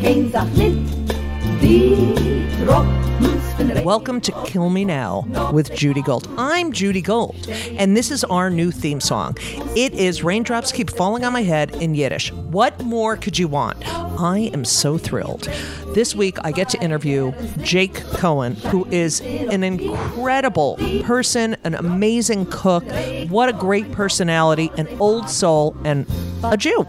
[0.00, 0.76] Geen zacht lid.
[1.60, 1.96] Die
[2.64, 2.93] droppens
[3.82, 6.28] Welcome to Kill Me Now with Judy Gold.
[6.38, 9.36] I'm Judy Gold, and this is our new theme song.
[9.76, 12.32] It is Raindrops Keep Falling on My Head in Yiddish.
[12.32, 13.86] What more could you want?
[13.86, 15.48] I am so thrilled.
[15.88, 22.46] This week, I get to interview Jake Cohen, who is an incredible person, an amazing
[22.46, 22.84] cook,
[23.28, 26.06] what a great personality, an old soul, and
[26.44, 26.86] a Jew.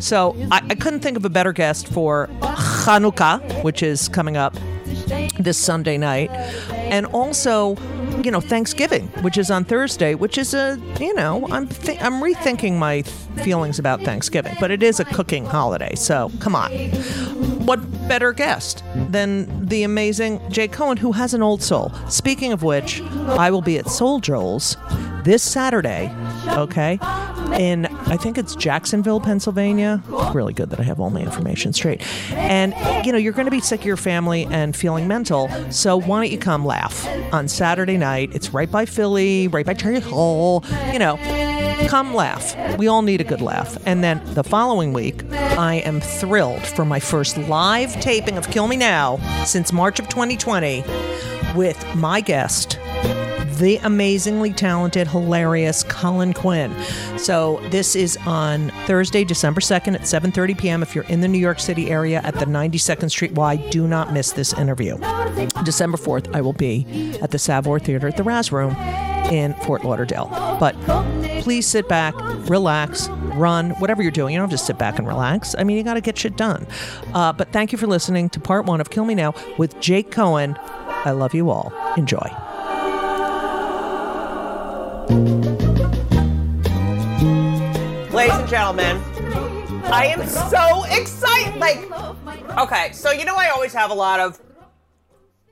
[0.00, 4.56] So I, I couldn't think of a better guest for Hanukkah, which is coming up
[5.38, 6.30] this Sunday night,
[6.70, 7.76] and also,
[8.22, 12.22] you know, Thanksgiving, which is on Thursday, which is a, you know, I'm th- I'm
[12.22, 16.70] rethinking my th- feelings about Thanksgiving, but it is a cooking holiday, so come on.
[17.66, 21.92] What better guest than the amazing Jay Cohen, who has an old soul?
[22.08, 24.76] Speaking of which, I will be at Soul Joel's
[25.22, 26.14] this Saturday,
[26.48, 26.98] okay?
[27.56, 30.02] In I think it's Jacksonville, Pennsylvania.
[30.34, 32.02] Really good that I have all my information straight.
[32.34, 32.74] And
[33.06, 36.20] you know, you're going to be sick of your family and feeling mental, so why
[36.20, 38.34] don't you come laugh on Saturday night?
[38.34, 40.62] It's right by Philly, right by Cherry Hill.
[40.92, 41.16] You know,
[41.88, 42.54] come laugh.
[42.76, 43.78] We all need a good laugh.
[43.86, 48.68] And then the following week, I am thrilled for my first live taping of Kill
[48.68, 50.84] Me Now since March of 2020
[51.56, 52.78] with my guest,
[53.58, 56.74] the amazingly talented, hilarious Colin Quinn.
[57.18, 60.82] So this is on Thursday, December 2nd at 7:30 p.m.
[60.82, 64.12] If you're in the New York City area at the 92nd Street Y, do not
[64.12, 64.96] miss this interview.
[65.64, 66.86] December 4th, I will be
[67.22, 68.74] at the Savour Theater at the Raz Room
[69.30, 70.28] in Fort Lauderdale.
[70.58, 70.74] But
[71.40, 72.14] please sit back,
[72.48, 74.34] relax, run, whatever you're doing.
[74.34, 75.54] You don't have to sit back and relax.
[75.58, 76.66] I mean, you got to get shit done.
[77.14, 80.10] Uh, but thank you for listening to part one of Kill Me Now with Jake
[80.10, 80.56] Cohen.
[80.60, 81.72] I love you all.
[81.96, 82.30] Enjoy.
[88.12, 88.98] Ladies and gentlemen,
[89.84, 91.58] I am so excited.
[91.58, 91.78] Like,
[92.58, 94.38] okay, so you know, I always have a lot of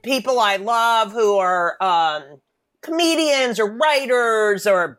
[0.03, 2.23] people I love who are um,
[2.83, 4.99] comedians or writers or,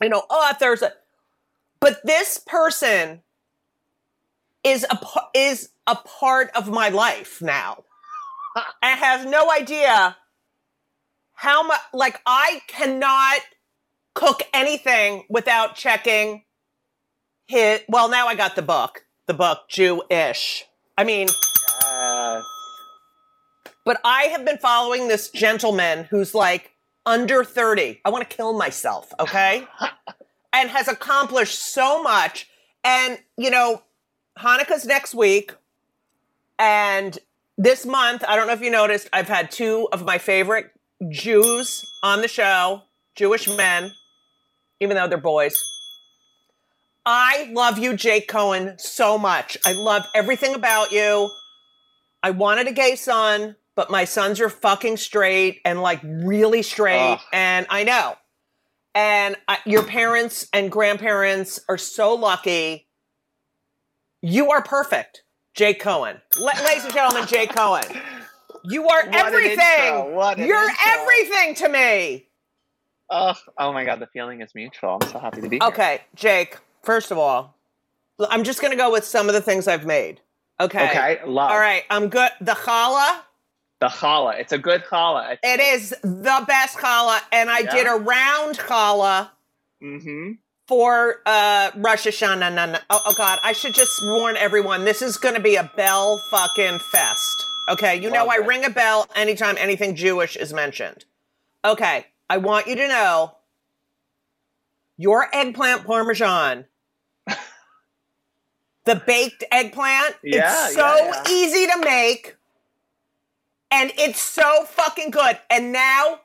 [0.00, 0.84] you know, authors.
[1.80, 3.22] But this person
[4.62, 4.98] is a
[5.34, 7.82] is a part of my life now.
[8.82, 10.16] I have no idea
[11.32, 11.80] how much.
[11.92, 13.40] Like, I cannot
[14.14, 16.44] cook anything without checking
[17.46, 17.80] his.
[17.88, 19.04] Well, now I got the book.
[19.26, 20.64] The book Jewish.
[20.96, 21.28] I mean,
[23.84, 26.72] but I have been following this gentleman who's like
[27.06, 28.00] under 30.
[28.04, 29.66] I want to kill myself, okay?
[30.52, 32.48] and has accomplished so much.
[32.82, 33.82] And, you know,
[34.38, 35.52] Hanukkah's next week.
[36.58, 37.18] And
[37.58, 40.70] this month, I don't know if you noticed, I've had two of my favorite
[41.10, 42.82] Jews on the show,
[43.14, 43.92] Jewish men,
[44.80, 45.56] even though they're boys.
[47.06, 49.58] I love you, Jake Cohen, so much.
[49.66, 51.30] I love everything about you.
[52.22, 57.12] I wanted a gay son, but my sons are fucking straight and like really straight.
[57.12, 57.20] Ugh.
[57.32, 58.16] And I know.
[58.94, 62.86] And I, your parents and grandparents are so lucky.
[64.22, 66.20] You are perfect, Jake Cohen.
[66.38, 67.84] La- ladies and gentlemen, Jake Cohen.
[68.64, 70.46] You are What everything.
[70.46, 72.28] You're everything to me.
[73.10, 74.98] Oh, oh my god, the feeling is mutual.
[75.02, 75.68] I'm so happy to be here.
[75.68, 77.56] Okay, Jake, first of all,
[78.30, 80.20] I'm just going to go with some of the things I've made.
[80.60, 80.88] Okay.
[80.88, 81.50] Okay, love.
[81.50, 82.30] All right, I'm good.
[82.40, 83.20] The challah,
[83.80, 84.38] The challah.
[84.38, 85.38] It's a good challah.
[85.42, 87.70] it is the best challah, and I Yeah.
[87.74, 89.30] did a round challah
[89.82, 90.32] Mm-hmm.
[90.68, 92.80] for uh, Rosh Hashanah.
[92.88, 94.84] Oh, oh, God, I should just warn everyone.
[94.84, 97.44] This is going to be a bell fucking fest.
[97.68, 101.04] Okay, you know Love I ring a bell anytime anything Jewish is mentioned.
[101.64, 103.36] Okay, I want you to know
[104.96, 106.66] your eggplant parmesan.
[108.84, 110.16] The baked eggplant.
[110.22, 111.32] Yeah, it's so yeah, yeah.
[111.32, 112.36] easy to make.
[113.70, 115.36] And it's so fucking good.
[115.50, 116.20] And now,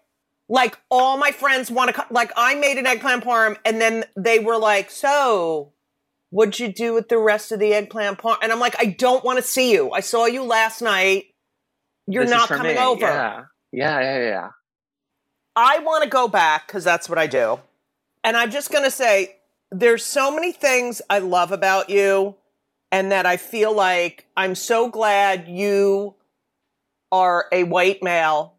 [0.48, 4.38] like, all my friends want to, like, I made an eggplant parm, and then they
[4.38, 5.74] were like, so,
[6.32, 8.38] What'd you do with the rest of the eggplant parm?
[8.42, 9.92] And I'm like, I don't want to see you.
[9.92, 11.26] I saw you last night.
[12.06, 12.82] You're This not coming me.
[12.82, 13.02] over.
[13.02, 13.44] Yeah.
[13.72, 14.50] Yeah, yeah, yeah.
[15.56, 17.60] I want to go back because that's what I do.
[18.24, 19.38] And I'm just going to say
[19.72, 22.36] there's so many things I love about you,
[22.92, 26.16] and that I feel like I'm so glad you
[27.12, 28.56] are a white male,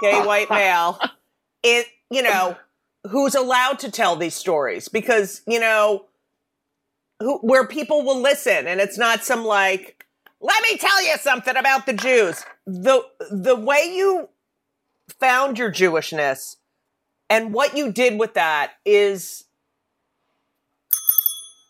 [0.00, 0.98] gay white male,
[1.62, 2.56] it, you know,
[3.10, 6.06] who's allowed to tell these stories because, you know,
[7.20, 10.04] who, where people will listen and it's not some like,
[10.40, 12.44] let me tell you something about the Jews.
[12.66, 14.28] The, the way you
[15.20, 16.56] found your Jewishness
[17.30, 19.44] and what you did with that is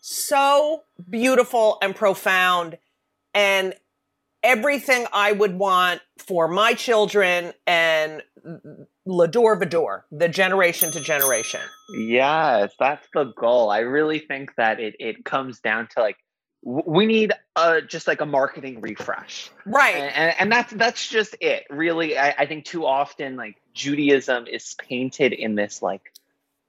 [0.07, 2.77] so beautiful and profound
[3.33, 3.73] and
[4.41, 8.23] everything I would want for my children and
[9.05, 11.59] Lador Vador, the generation to generation.
[11.89, 13.69] Yes, that's the goal.
[13.69, 16.15] I really think that it it comes down to like
[16.63, 19.51] we need a, just like a marketing refresh.
[19.65, 19.95] Right.
[19.95, 24.47] and, and, and that's that's just it really I, I think too often like judaism
[24.47, 26.13] is painted in this like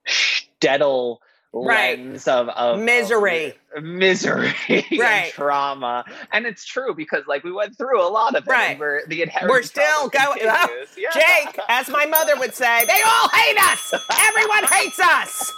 [0.09, 1.19] shtetl
[1.53, 1.99] Right.
[1.99, 3.55] lens of, of Misery.
[3.75, 4.83] of misery Right.
[4.93, 8.71] and trauma and it's true because like we went through a lot of it Right.
[8.73, 10.85] and we're the inherent We're still going- oh.
[10.97, 11.11] Yeah.
[11.15, 13.95] Jake, as my mother would say, they all hate us.
[14.29, 15.53] Everyone hates us.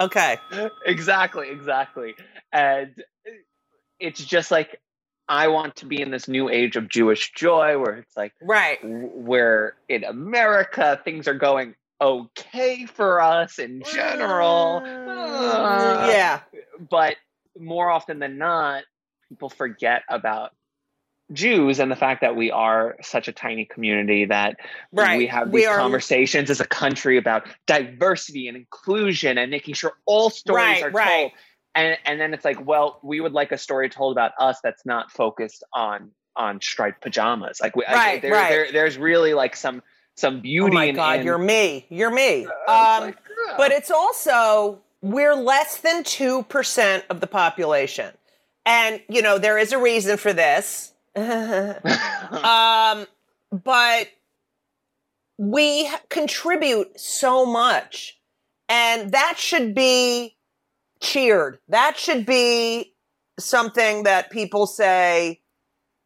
[0.00, 0.38] Okay.
[0.86, 2.14] exactly exactly
[2.52, 2.94] and
[3.98, 4.80] it's just like
[5.28, 8.80] i want to be in this new age of jewish joy where it's like Right.
[8.82, 14.82] w- where in America things are going okay for us in general.
[14.84, 16.40] Uh, yeah.
[16.88, 17.16] But
[17.58, 18.84] more often than not,
[19.28, 20.50] people forget about
[21.32, 24.56] Jews and the fact that we are such a tiny community that
[24.92, 25.18] Right.
[25.18, 29.74] we have We these are- conversations as a country about diversity and inclusion and making
[29.74, 31.06] sure all stories Right, are right.
[31.20, 31.32] told.
[31.76, 34.84] And and then it's like, well, we would like a story told about us that's
[34.84, 37.60] not focused on on striped pajamas.
[37.60, 38.48] Like we, I- Right, there, right.
[38.48, 39.82] there- there's really like some
[40.20, 40.74] some Oh beauty.
[40.74, 41.86] my in, God, in- you're me.
[41.88, 42.46] You're me.
[42.68, 43.14] Um,
[43.56, 48.12] but it's also we're less than 2% of the population
[48.66, 53.06] and you know there is a reason for this um
[53.50, 54.08] but
[55.38, 58.18] we contribute so much
[58.68, 60.36] and that should be
[61.00, 62.92] cheered that should be
[63.38, 65.40] something that people say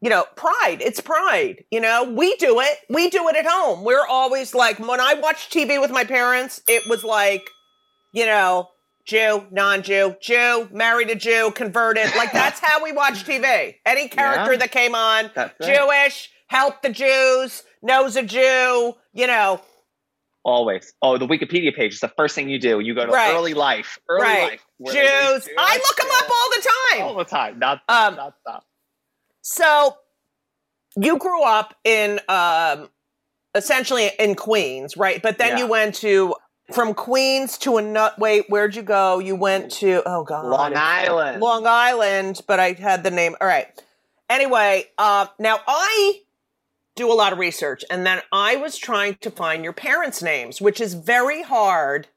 [0.04, 3.82] you know pride it's pride you know we do it we do it at home
[3.84, 7.42] we're always like when i watched tv with my parents it was like
[8.12, 8.68] you know
[9.06, 14.52] jew non-jew jew married a jew converted like that's how we watch tv any character
[14.52, 14.58] Yeah.
[14.58, 15.30] that came on
[15.62, 19.60] jewish help the jews knows a jew you know
[20.46, 20.92] Always.
[21.00, 22.78] Oh, the Wikipedia page is the first thing you do.
[22.78, 23.32] You go to Right.
[23.34, 23.98] early life.
[24.10, 24.92] Early right life.
[24.94, 27.58] jews i look them up all the time all the time.
[27.58, 28.62] Not Um, not stop.
[29.44, 29.98] So
[30.96, 32.88] you grew up in um
[33.54, 35.20] essentially in Queens, right?
[35.22, 35.64] But then Yeah.
[35.64, 36.34] you went to
[36.72, 39.18] from Queens to a nut wait, where'd you go?
[39.18, 40.46] You went to oh god.
[40.46, 41.42] Long Island.
[41.42, 43.36] Long Island, but I had the name.
[43.40, 43.68] All right.
[44.30, 46.22] Anyway, uh now I
[46.96, 50.60] do a lot of research and then I was trying to find your parents' names,
[50.62, 52.08] which is very hard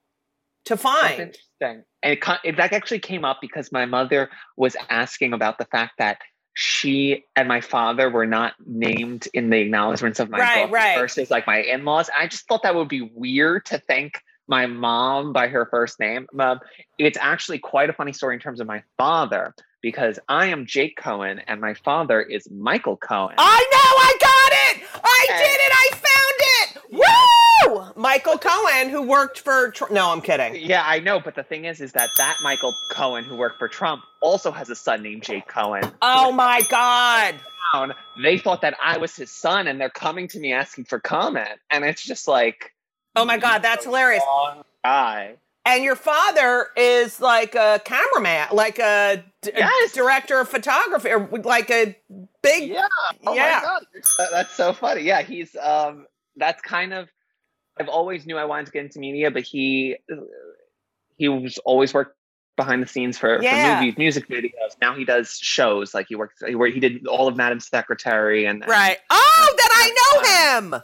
[0.63, 1.19] to That's find.
[1.19, 1.83] interesting.
[2.03, 5.94] And it, it, that actually came up because my mother was asking about the fact
[5.97, 6.19] that
[6.60, 10.98] she and my father were not named in the acknowledgments of my Right, book right.
[10.98, 12.10] versus like my in-laws.
[12.18, 16.26] I just thought that would be weird to thank my mom by her first name.
[16.40, 16.60] Um,
[16.98, 20.98] it's actually quite a funny story in terms of my father because I am Jake
[20.98, 23.36] Cohen and my father is Michael Cohen.
[23.38, 25.02] I know, I got it!
[25.04, 25.72] I And- did it!
[25.72, 27.37] I found it!
[27.95, 29.71] Michael Cohen, who worked for.
[29.71, 30.55] Tr- no, I'm kidding.
[30.55, 33.67] Yeah, I know, but the thing is, is that that Michael Cohen who worked for
[33.67, 35.91] Trump also has a son named Jake Cohen.
[36.01, 37.36] Oh my God!
[38.24, 41.59] they thought that I was his son, and they're coming to me asking for comment,
[41.69, 42.74] and it's just like,
[43.15, 44.24] Oh my God, that's hilarious.
[44.83, 45.36] guy.
[45.65, 49.91] And your father is like a cameraman, like a, d- Yes.
[49.91, 51.97] director of photography, or like a
[52.41, 52.69] big.
[52.69, 52.88] Yeah,
[53.25, 53.59] oh Yeah.
[53.63, 53.79] my
[54.17, 55.01] god, that's so funny.
[55.01, 56.05] Yeah, he's um,
[56.38, 57.09] that's kind of.
[57.79, 59.98] I've always knew I wanted to get into media, but he
[61.17, 62.15] he was always worked
[62.55, 63.77] behind the scenes for, Yeah.
[63.79, 64.75] for movies, music videos.
[64.81, 65.93] Now he does shows.
[65.93, 68.98] Like he worked- he did all of Madam Secretary, and and, Right.
[69.10, 70.74] Oh, then I know him!
[70.74, 70.81] Um,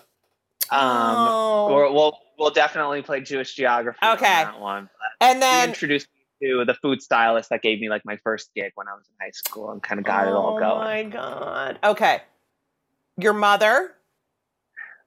[0.71, 1.67] oh.
[1.71, 3.99] or we'll we'll definitely play Jewish geography.
[4.01, 4.25] on Okay.
[4.25, 4.89] that one.
[5.21, 5.69] and he then.
[5.69, 6.07] introduced
[6.41, 9.05] me to the food stylist that gave me like my first gig when I was
[9.07, 10.63] in high school and kind of got it all going.
[10.63, 10.83] oh going.
[10.83, 11.79] my God.
[11.83, 12.21] Okay.
[13.17, 13.93] Your mother?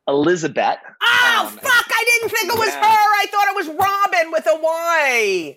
[0.09, 0.79] Elizabeth.
[1.03, 1.87] Oh, Um, fuck!
[1.91, 2.81] I didn't think it was yeah.
[2.81, 2.87] her.
[3.21, 5.57] I thought it was Robin with a Y.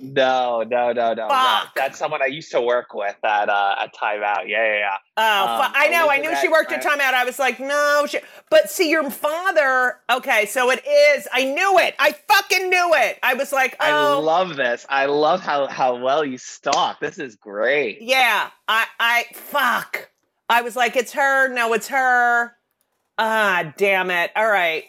[0.00, 1.28] No, no, no, no.
[1.28, 1.74] Fuck.
[1.76, 4.48] That's someone I used to work with at uh, at Time Out.
[4.48, 4.96] Yeah, yeah, yeah.
[5.16, 6.10] Oh, Um, I know.
[6.10, 6.82] I knew she worked at?
[6.82, 7.14] Time Out.
[7.14, 8.04] I was like, no.
[8.08, 8.18] She,
[8.50, 10.00] but see, your father.
[10.10, 11.28] Okay, so it is.
[11.32, 11.94] I knew it.
[12.00, 13.20] I fucking knew it.
[13.22, 14.84] I was like, I oh, love this.
[14.90, 16.98] I love how how well you stalk.
[16.98, 17.98] This is great.
[18.02, 18.50] yeah.
[18.66, 20.10] I, I, fuck.
[20.48, 21.48] I was like, it's her.
[21.54, 22.56] No, it's her.
[23.18, 24.30] Ah, damn it.
[24.36, 24.84] All right.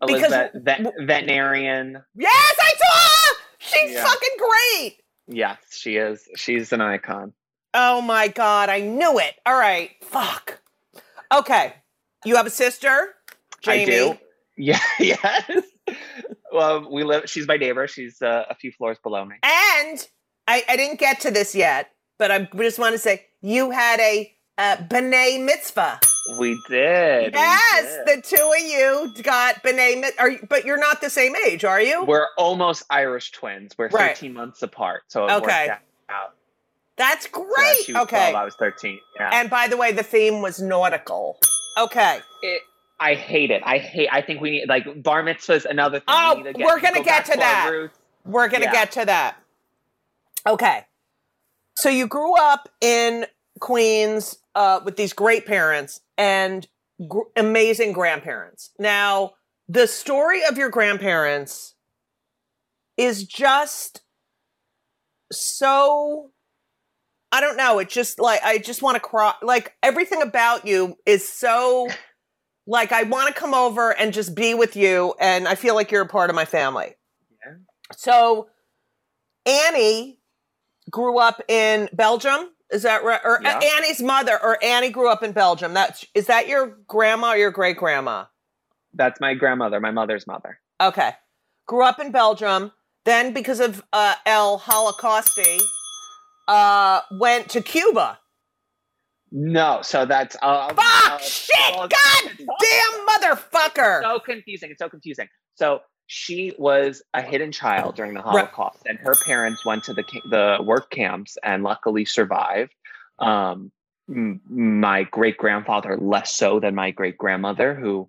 [0.00, 2.02] Because- Elizabeth, vet, veterinarian.
[2.14, 3.34] Yes, I saw.
[3.58, 4.04] She's Yeah.
[4.04, 4.96] fucking great.
[5.28, 6.26] Yes, she is.
[6.36, 7.32] She's an icon.
[7.74, 9.34] Oh my god, I knew it.
[9.46, 10.60] All right, fuck.
[11.32, 11.74] Okay,
[12.24, 13.14] you have a sister,
[13.60, 13.82] Jamie.
[13.82, 14.18] I do.
[14.56, 14.78] Yeah.
[14.98, 15.50] Yes.
[16.52, 17.30] well, we live.
[17.30, 17.86] She's my neighbor.
[17.88, 19.36] She's uh, a few floors below me.
[19.42, 20.06] And
[20.46, 24.00] I, I didn't get to this yet, but I just want to say you had
[24.00, 26.00] a uh, b'nai mitzvah.
[26.38, 27.32] We did.
[27.34, 28.18] we yes, did.
[28.18, 28.62] the two of
[29.16, 30.04] you got b'nai.
[30.18, 32.04] Are you, but you're not the same age, are you?
[32.04, 33.72] We're almost Irish twins.
[33.76, 34.16] We're Right.
[34.16, 35.02] 13 months apart.
[35.08, 35.68] So it Okay.
[35.68, 36.34] worked out.
[36.96, 37.88] That's So great.
[37.88, 38.30] was okay.
[38.30, 39.00] 12, I was 13.
[39.18, 39.30] Yeah.
[39.32, 41.38] And by the way, the theme was nautical.
[41.78, 42.20] Okay.
[42.42, 42.62] it,
[42.98, 43.62] I hate it.
[43.64, 44.08] I hate.
[44.12, 45.64] I think we need like bar mitzvahs.
[45.64, 46.04] Another thing.
[46.08, 47.88] Oh, we need to get, we're gonna go get to that.
[48.26, 48.72] We're going to Yeah.
[48.72, 49.36] get to that.
[50.46, 50.84] Okay.
[51.74, 53.24] So you grew up in
[53.60, 56.68] Queens uh, with these great parents and
[57.08, 58.70] gr- amazing grandparents.
[58.78, 59.32] Now,
[59.68, 61.74] the story of your grandparents
[62.96, 64.02] is just
[65.32, 66.30] so.
[67.32, 67.78] I don't know.
[67.78, 69.32] It just like, I just want to cry.
[69.40, 71.88] Like, everything about you is so.
[72.66, 75.14] Like, I want to come over and just be with you.
[75.18, 76.94] And I feel like you're a part of my family.
[77.44, 77.54] Yeah.
[77.96, 78.48] So
[79.46, 80.20] Annie
[80.90, 82.50] grew up in Belgium.
[82.72, 83.20] Is that right?
[83.24, 83.60] Or uh, Yeah.
[83.76, 85.74] Annie's mother, or Annie grew up in Belgium.
[85.74, 88.26] That's is that your grandma or your great grandma?
[88.94, 90.60] That's my grandmother, my mother's mother.
[90.80, 91.12] Okay,
[91.66, 92.72] grew up in Belgium.
[93.04, 95.60] Then, because of uh, El Holocausti,
[96.48, 98.18] uh, went to Cuba.
[99.32, 100.78] No, so that's uh, Fuck!
[100.78, 101.54] uh, shit!
[101.76, 104.02] well, God damn motherfucker!
[104.02, 104.70] so confusing.
[104.70, 105.28] It's so confusing.
[105.54, 105.80] So
[106.12, 108.48] she was a hidden child during the Right.
[108.48, 112.74] Holocaust, and her parents went to the the work camps and luckily survived.
[113.20, 113.70] Um,
[114.08, 118.08] my great grandfather less so than my great grandmother, who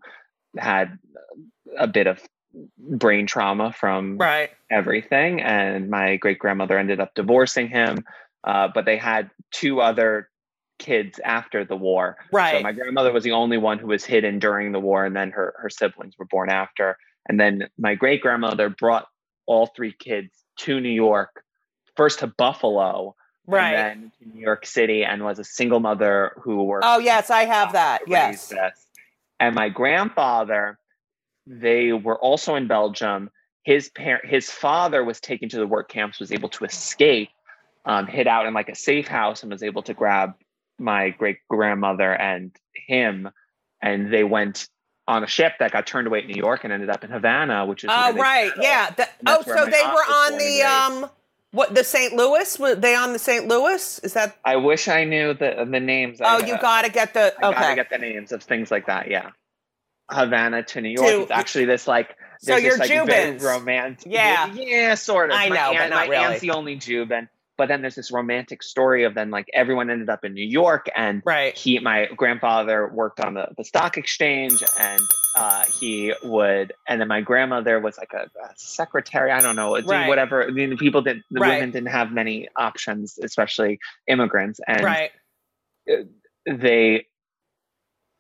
[0.58, 0.98] had
[1.77, 2.20] a bit of
[2.79, 4.50] brain trauma from Right.
[4.72, 5.39] everything.
[5.39, 8.03] And my great grandmother ended up divorcing him.
[8.43, 10.27] Uh, but they had two other
[10.79, 12.17] kids after the war.
[12.31, 12.55] Right.
[12.55, 15.29] So my grandmother was the only one who was hidden during the war, and then
[15.29, 16.98] her, her siblings were born after.
[17.27, 19.07] And then my great grandmother brought
[19.45, 21.43] all three kids to New York,
[21.95, 23.15] first to Buffalo,
[23.47, 23.73] right.
[23.73, 27.29] and then to New York City, and was a single mother who worked oh yes,
[27.29, 28.01] I have that.
[28.07, 28.53] Yes.
[29.39, 30.77] And my grandfather,
[31.47, 33.29] they were also in Belgium.
[33.63, 37.29] His parent, his father was taken to the work camps, was able to escape,
[37.85, 40.33] um, hid out in like a safe house, and was able to grab
[40.79, 42.55] my great grandmother and
[42.87, 43.29] him,
[43.81, 44.67] and they went
[45.11, 47.65] on a ship that got turned away at New York and ended up in Havana,
[47.65, 48.89] which is Oh they right, yeah.
[48.91, 51.09] The- oh, so they were on the um,
[51.51, 52.13] what the St.
[52.13, 52.57] Louis?
[52.57, 53.45] Were they on the St.
[53.45, 53.99] Louis?
[53.99, 54.37] Is that?
[54.45, 56.21] I wish I knew the the names.
[56.21, 57.75] Oh, I, you uh, got to get the I gotta okay.
[57.75, 59.11] get the names of things like that.
[59.11, 59.31] Yeah,
[60.09, 61.07] Havana to New York.
[61.07, 62.15] To- it's actually this like.
[62.43, 63.43] So you're this, like, Jubans.
[63.43, 64.11] romantic.
[64.11, 64.51] Yeah.
[64.55, 65.35] yeah, sort of.
[65.35, 66.25] I my know, but aunt, not my really.
[66.25, 67.27] aunt's the only Juban.
[67.58, 70.88] But then there's this romantic story of then like everyone ended up in New York
[70.96, 71.55] and Right.
[71.55, 75.01] he my grandfather worked on the, the stock exchange and
[75.36, 79.75] uh, he would and then my grandmother was like a, a secretary i don't know
[79.75, 80.08] doing Right.
[80.08, 81.53] whatever I mean, the people didn't the Right.
[81.53, 85.12] women didn't have many options especially immigrants and Right.
[86.46, 87.05] they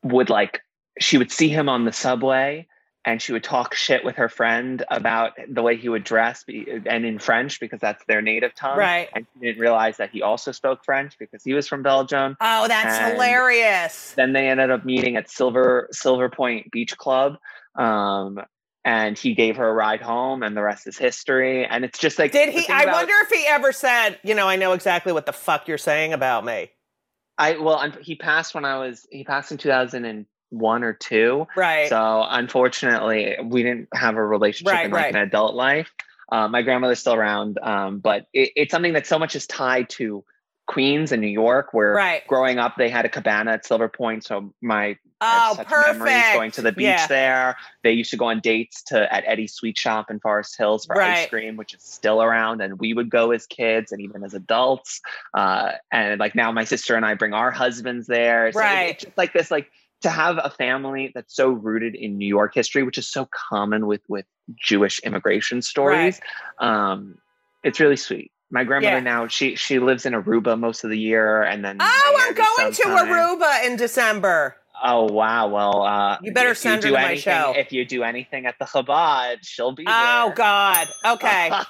[0.03, 0.61] would like
[0.99, 2.67] she would see him on the subway
[3.03, 6.67] and she would talk shit with her friend about the way he would dress be,
[6.85, 9.09] and in french because that's their native tongue Right.
[9.15, 12.67] and she didn't realize that he also spoke french because he was from belgium Oh,
[12.67, 14.13] that's And- hilarious.
[14.15, 17.37] then they ended up meeting at silver silver point beach club
[17.75, 18.39] um,
[18.85, 22.19] and he gave her a ride home and the rest is history and it's just
[22.19, 22.67] like Did he?
[22.67, 25.67] I about- wonder if he ever said, you know, I know exactly what the fuck
[25.67, 26.69] you're saying about me.
[27.37, 29.57] i well un- he passed when i was he passed in
[30.51, 31.89] 2001 or 2 Right.
[31.89, 35.15] So unfortunately, we didn't have a relationship Right, in like right.
[35.15, 35.91] an adult life.
[36.31, 39.89] Uh, my grandmother's still around, um, but it, it's something that so much is tied
[39.89, 40.23] to
[40.67, 42.25] Queens and New York, where Right.
[42.27, 44.23] growing up they had a cabana at Silver Point.
[44.23, 45.99] So my oh, perfect.
[45.99, 47.07] memories going to the beach Yeah.
[47.07, 47.57] there.
[47.83, 50.95] They used to go on dates to at Eddie's Sweet Shop in Forest Hills for
[50.95, 51.17] Right.
[51.17, 54.33] ice cream, which is still around, and we would go as kids and even as
[54.33, 55.01] adults.
[55.33, 58.53] Uh, and like now, my sister and I bring our husbands there.
[58.53, 58.91] So Right.
[58.91, 59.69] it's just like this, like
[60.01, 63.87] to have a family that's so rooted in New York history, which is so common
[63.87, 66.19] with with Jewish immigration stories.
[66.59, 67.17] Um,
[67.63, 68.31] It's really sweet.
[68.49, 69.03] My grandmother Yeah.
[69.03, 72.73] now she she lives in Aruba most of the year, and then Oh, I'm going
[72.73, 72.83] to.
[72.83, 74.55] Aruba in December.
[74.83, 75.47] Oh wow!
[75.47, 77.53] Well, uh, You better send her do to my show.
[77.55, 79.93] If you do anything at the Chabad, she'll be there.
[79.95, 80.87] Oh God.
[81.05, 81.51] Okay.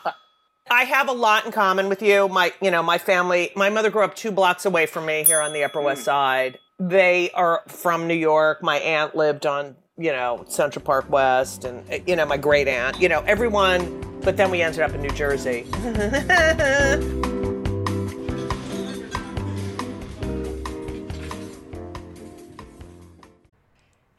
[0.71, 2.29] I have a lot in common with you.
[2.29, 3.50] My, you know, my family.
[3.57, 6.59] My mother grew up two blocks away from me here on the Upper West Side.
[6.81, 8.63] They are from New York.
[8.63, 13.00] My aunt lived on, you know, Central Park West, and you know, my great aunt.
[13.00, 14.00] You know, everyone.
[14.23, 15.65] But then we ended up in New Jersey.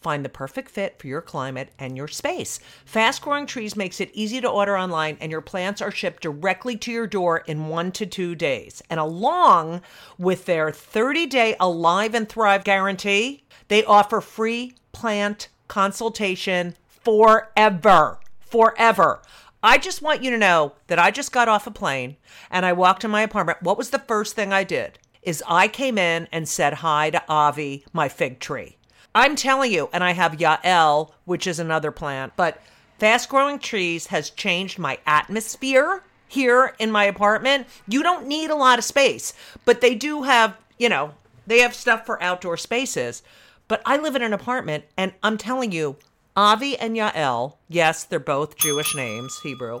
[0.00, 2.60] Find the perfect fit for your climate and your space.
[2.84, 6.76] Fast Growing Trees makes it easy to order online, and your plants are shipped directly
[6.76, 8.82] to your door in one to two days.
[8.88, 9.82] And along
[10.18, 18.20] with their 30 day Alive and Thrive guarantee, they offer free plant consultation forever.
[18.40, 19.20] Forever.
[19.62, 22.16] I just want you to know that I just got off a plane
[22.50, 23.62] and I walked in my apartment.
[23.62, 24.98] What was the first thing I did?
[25.22, 28.77] Is I came in and said hi to Avi, my fig tree.
[29.14, 32.60] I'm telling you, and I have Yael, which is another plant, but
[32.98, 37.66] fast growing trees has changed my atmosphere here in my apartment.
[37.86, 39.32] You don't need a lot of space,
[39.64, 41.14] but they do have, you know,
[41.46, 43.22] they have stuff for outdoor spaces.
[43.66, 45.96] But I live in an apartment, and I'm telling you,
[46.36, 49.80] Avi and Yael, yes, they're both Jewish names, Hebrew.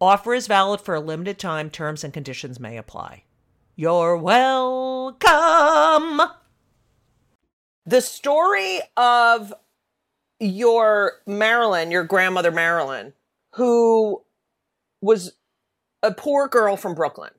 [0.00, 1.70] Offer is valid for a limited time.
[1.70, 3.24] Terms and conditions may apply.
[3.74, 5.20] You're welcome.
[7.86, 9.52] The story of
[10.40, 13.12] your Marilyn, your grandmother Marilyn,
[13.54, 14.22] who
[15.00, 15.32] was
[16.02, 17.30] a poor girl from Brooklyn.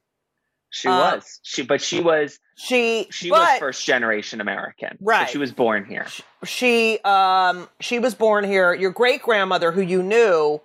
[0.72, 1.40] She Uh, was.
[1.44, 4.92] She but she was She she but was first generation American.
[4.92, 5.30] So Right.
[5.30, 6.06] she was born here.
[6.44, 8.74] she um she was born here.
[8.74, 10.62] Your great grandmother, who you knew,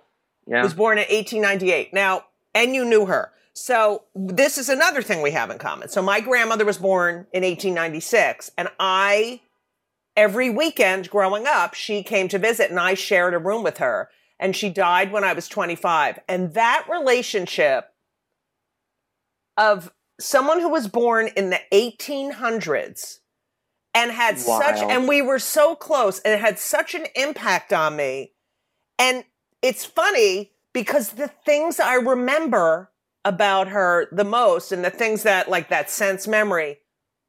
[0.47, 0.63] Yeah.
[0.63, 1.93] was born in 1898.
[1.93, 3.31] Now, and you knew her.
[3.53, 5.87] So this is another thing we have in common.
[5.89, 9.41] So my grandmother was born in 1896, and I,
[10.15, 14.09] every weekend growing up, she came to visit, and I shared a room with her.
[14.37, 16.19] And she died when I was 25.
[16.27, 17.93] And that relationship
[19.55, 23.19] of someone who was born in the 1800s
[23.93, 27.95] and had such, and we were so close, and it had such an impact on
[27.95, 28.33] me.
[28.99, 29.23] And
[29.65, 32.91] it's funny because the things I remember
[33.23, 36.77] about her the most and the things that like that sense memory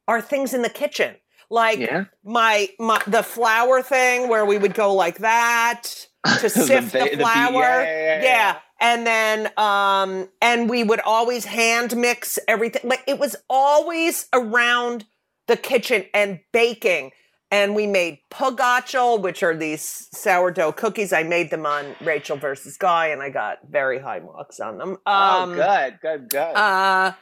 [0.07, 1.17] are things in the kitchen.
[1.49, 2.05] Like Yeah.
[2.25, 5.83] my my the flour thing where we would go like that
[6.41, 7.53] to sift the, the flour.
[7.55, 8.59] yeah, yeah, yeah, yeah.
[8.81, 12.83] And then um and we would always hand mix everything.
[12.85, 15.07] Like it was always around
[15.47, 17.13] the kitchen and baking.
[17.57, 21.11] And we made pogachel, which are these sourdough cookies.
[21.11, 24.99] I made them on Rachael versus Guy, and I got very high marks on them.
[25.07, 26.55] oh, good, good, good.
[26.55, 27.13] Uh,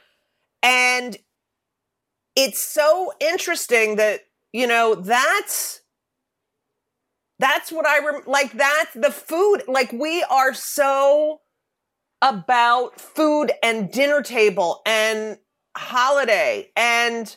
[0.61, 1.17] and
[2.35, 5.83] it's so interesting that you know that's
[7.39, 8.55] that's what I rem- like.
[8.55, 9.63] That's the food.
[9.69, 11.43] Like we are so
[12.21, 15.39] about food and dinner table and
[15.77, 17.37] holiday and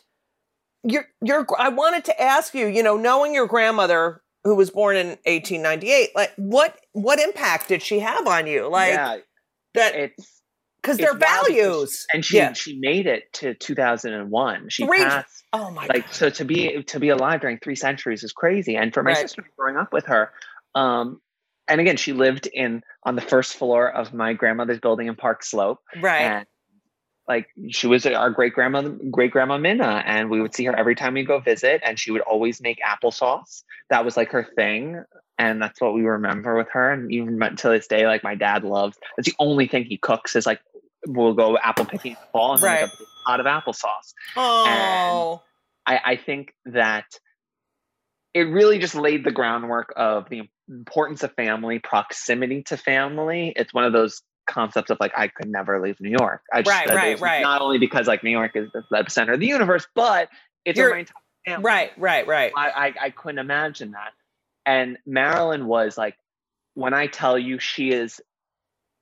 [0.87, 1.45] your your.
[1.59, 2.67] I wanted to ask you.
[2.67, 7.81] You know, knowing your grandmother who was born in 1898, like what what impact did
[7.81, 8.67] she have on you?
[8.69, 9.17] Like yeah,
[9.73, 10.41] that it's
[10.81, 11.99] because it's their because values.
[11.99, 12.53] she- and she yeah.
[12.53, 14.69] she made it to 2001.
[14.69, 18.23] She Three- passed Oh my like so to be to be alive during three centuries
[18.23, 18.75] is crazy.
[18.75, 19.17] And for my Right.
[19.19, 20.31] sister growing up with her,
[20.75, 21.21] um,
[21.69, 25.43] and again, she lived in on the first floor of my grandmother's building in Park
[25.43, 25.79] Slope.
[26.01, 26.21] Right.
[26.21, 26.45] And
[27.27, 30.95] like she was our great grandmother, great grandma Minna, and we would see her every
[30.95, 33.63] time we go visit, and she would always make applesauce.
[33.89, 35.03] That was like her thing,
[35.37, 36.91] and that's what we remember with her.
[36.91, 38.97] And even to this day, like my dad loves.
[39.17, 40.61] That's the only thing he cooks is like
[41.05, 42.81] we'll go apple picking in the fall and Right.
[42.81, 44.13] make a pot of applesauce.
[44.35, 45.41] oh,
[45.85, 47.05] I, I think that
[48.33, 53.53] it really just laid the groundwork of the importance of family, proximity to family.
[53.55, 56.41] It's one of those concepts of like I could never leave New York.
[56.53, 57.41] I just, Right, right, right.
[57.41, 60.29] Not only because like New York is the epicenter of the universe, but
[60.65, 61.13] it's You're- my entire
[61.45, 61.63] family.
[61.63, 62.51] right, right, right.
[62.55, 64.13] I, I I couldn't imagine that.
[64.65, 66.15] And Marilyn was like,
[66.73, 68.19] when I tell you she is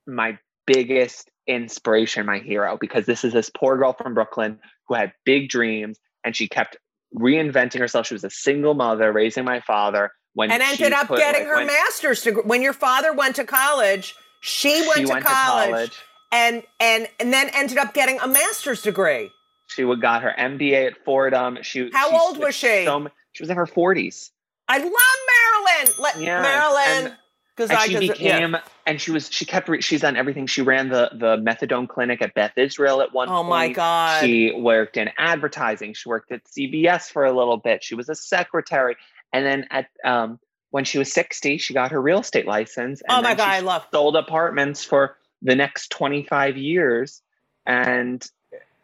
[0.07, 5.13] my biggest inspiration, my hero, because this is this poor girl from Brooklyn who had
[5.25, 6.77] big dreams and she kept
[7.15, 8.07] reinventing herself.
[8.07, 11.49] She was a single mother raising my father when and ended up put, getting like,
[11.49, 12.43] her when master's degree.
[12.45, 16.03] When your father went to college, she went, she to, went college, to college.
[16.31, 19.29] and and and then ended up getting a master's degree.
[19.67, 21.57] She got her MBA at Fordham.
[21.61, 22.85] She How she old was she?
[22.85, 24.31] So, she was in her forties.
[24.67, 25.95] I love Marilyn.
[25.99, 27.13] Let Yeah, Marilyn
[27.55, 28.13] because I she cause, yeah.
[28.13, 31.87] became and she was she kept re- she's done everything she ran the the methadone
[31.87, 34.21] clinic at beth israel at one Oh point Oh my god.
[34.21, 38.15] she worked in advertising she worked at cbs for a little bit she was a
[38.15, 38.97] secretary
[39.31, 40.39] and then at um
[40.71, 43.49] when she was 60 she got her real estate license and oh my god, she
[43.57, 43.85] I love.
[43.93, 47.21] sold apartments for the next 25 years
[47.65, 48.25] and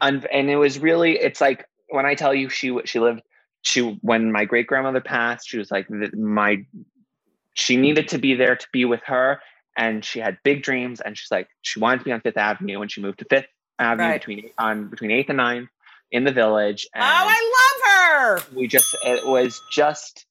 [0.00, 3.22] and, and it was really it's like when i tell you she she lived
[3.62, 6.64] she when my great grandmother passed she was like my
[7.54, 9.40] she needed to be there to be with her
[9.76, 12.78] and she had big dreams and she's like she wanted to be on fifth avenue
[12.78, 13.46] when she moved to fifth
[13.78, 14.20] avenue Right.
[14.20, 15.68] between on between eighth and ninth
[16.10, 18.56] in the village And Oh, I love her.
[18.56, 20.26] we just it was just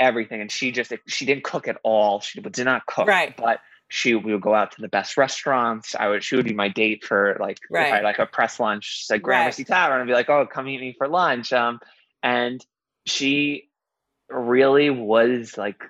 [0.00, 3.36] everything and she just she didn't cook at all she did not cook Right.
[3.36, 6.54] but she we would go out to the best restaurants i would she would be
[6.54, 8.02] my date for like if I Right.
[8.04, 9.68] like a press lunch like gramercy Right.
[9.76, 11.78] tavern and be like oh come meet me for lunch um
[12.22, 12.64] and
[13.06, 13.68] she
[14.28, 15.82] really was like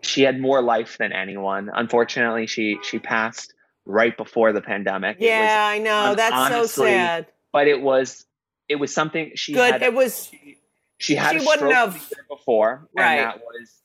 [0.00, 3.54] she had more life than anyone unfortunately she she passed
[3.86, 6.14] right before the pandemic It was- Yeah, I know.
[6.14, 7.26] That's so sad.
[7.52, 8.24] but it was
[8.68, 9.72] it was something she Good.
[9.72, 10.56] had It was she,
[11.02, 13.18] she had she a wouldn't stroke have- before, Right.
[13.18, 13.82] and that was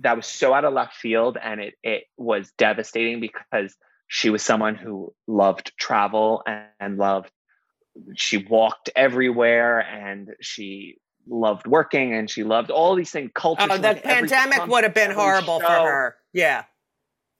[0.00, 3.74] that was so out of left field, and it it was devastating because
[4.08, 7.30] she was someone who loved travel and, and loved.
[8.14, 13.30] She walked everywhere, and she loved working, and she loved all these things.
[13.34, 13.62] Culture.
[13.70, 16.16] Oh, the went to every pandemic would have been horrible for her.
[16.32, 16.64] Yeah.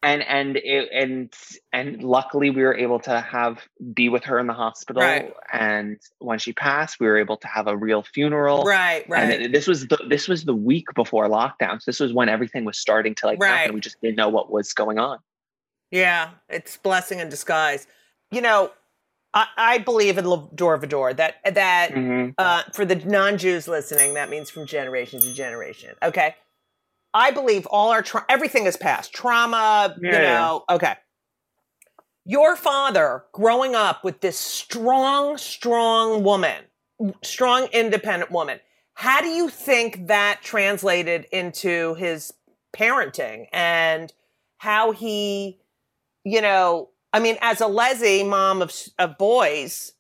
[0.07, 1.35] And and it, and
[1.73, 3.55] and luckily we were able to have
[3.93, 5.33] be with her in the hospital Right.
[5.53, 9.41] and when she passed we were able to have a real funeral Right, right.
[9.43, 12.79] it- this was the this was the week before lockdowns this was when everything was
[12.79, 13.57] starting to like Right.
[13.59, 15.19] happen we just didn't know what was going on
[15.91, 17.87] Yeah, it's blessing in disguise.
[18.33, 18.73] You know,
[19.35, 22.31] I, I believe in Lavdor Vador that that Mm-hmm.
[22.39, 25.95] uh, for the non-Jews listening, that means from generation to generation.
[26.03, 26.35] Okay,
[27.17, 29.97] I believe all our tra- everything is past trauma.
[29.99, 30.39] you Yeah, yeah.
[30.39, 30.95] know, okay.
[32.27, 36.65] Your father, growing up with this strong, strong woman,
[37.23, 38.61] strong, independent woman.
[38.95, 42.35] How do you think that translated into his
[42.77, 44.13] parenting and
[44.59, 45.59] how he,
[46.25, 49.93] you know, I mean, as a Leslie mom of of boys,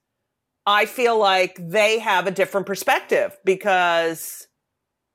[0.67, 4.49] I feel like they have a different perspective because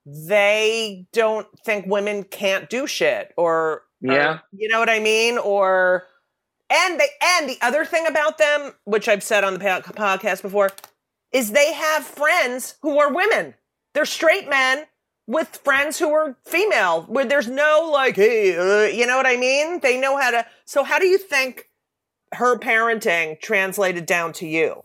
[0.06, 4.40] they don't think women can't do shit or, or- Yeah.
[4.52, 5.38] you know what I mean?
[5.38, 6.04] Or
[6.70, 10.72] and they and the other thing about them, which I've said on the podcast before,
[11.32, 13.54] is they have friends who are women.
[13.94, 14.86] They're straight men
[15.28, 19.38] with friends who are female, where there's no like, hey, uh, you know what I
[19.38, 19.80] mean?
[19.82, 20.46] They know how to.
[20.66, 21.70] So, how do you think
[22.34, 24.84] her parenting translated down to you?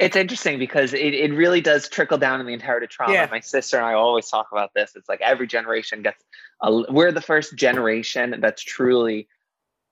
[0.00, 3.12] It's interesting because it, it really does trickle down in the inherited trauma.
[3.12, 3.28] Yeah.
[3.30, 4.92] My sister and I always talk about this.
[4.96, 6.24] It's like every generation gets,
[6.62, 9.28] a, we're the first generation that's truly,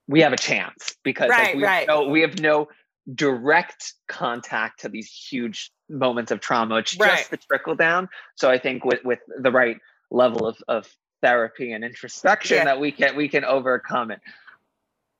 [0.06, 1.80] we have a chance because like, we, right.
[1.80, 2.68] Have no, we have no
[3.14, 6.76] direct contact to these huge moments of trauma.
[6.76, 7.28] It's just Right.
[7.30, 8.08] the trickle down.
[8.34, 9.76] So I think with, with the right
[10.10, 10.90] level of, of
[11.20, 12.64] therapy and introspection Yeah.
[12.64, 14.20] that we can, we can overcome it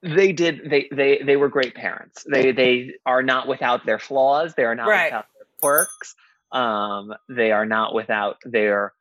[0.01, 4.53] they did they they they were great parents they they are not without their flaws
[4.55, 5.05] they are not Right.
[5.05, 6.15] without their quirks
[6.51, 8.93] um they are not without their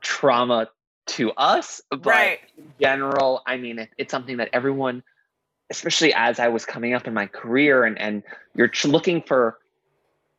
[0.00, 0.68] trauma
[1.06, 2.38] to us but Right.
[2.58, 5.02] in general i mean it, it's something that everyone
[5.70, 8.22] especially as i was coming up in my career and and
[8.54, 9.58] you're looking for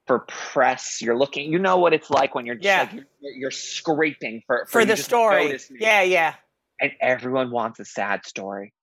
[0.08, 2.82] for press you're looking you know what it's like when you're just Yeah.
[2.82, 5.58] like you're, you're scraping for For you the story.
[5.70, 6.34] Yeah, yeah.
[6.82, 8.74] and everyone wants a sad story.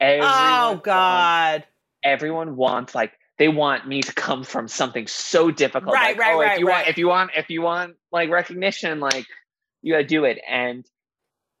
[0.00, 1.64] Everyone oh God.
[2.02, 5.94] everyone wants like they want me to come from something so difficult.
[5.94, 6.72] Right, like, right, oh, right, If you right.
[6.74, 9.26] want, if you want, if you want like recognition, like
[9.80, 10.40] you gotta do it.
[10.48, 10.84] And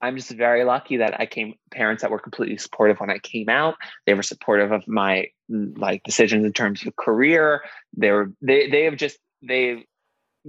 [0.00, 3.48] I'm just very lucky that I came parents that were completely supportive when I came
[3.48, 3.76] out.
[4.06, 7.62] They were supportive of my like decisions in terms of career.
[7.96, 9.82] They were they they have just they've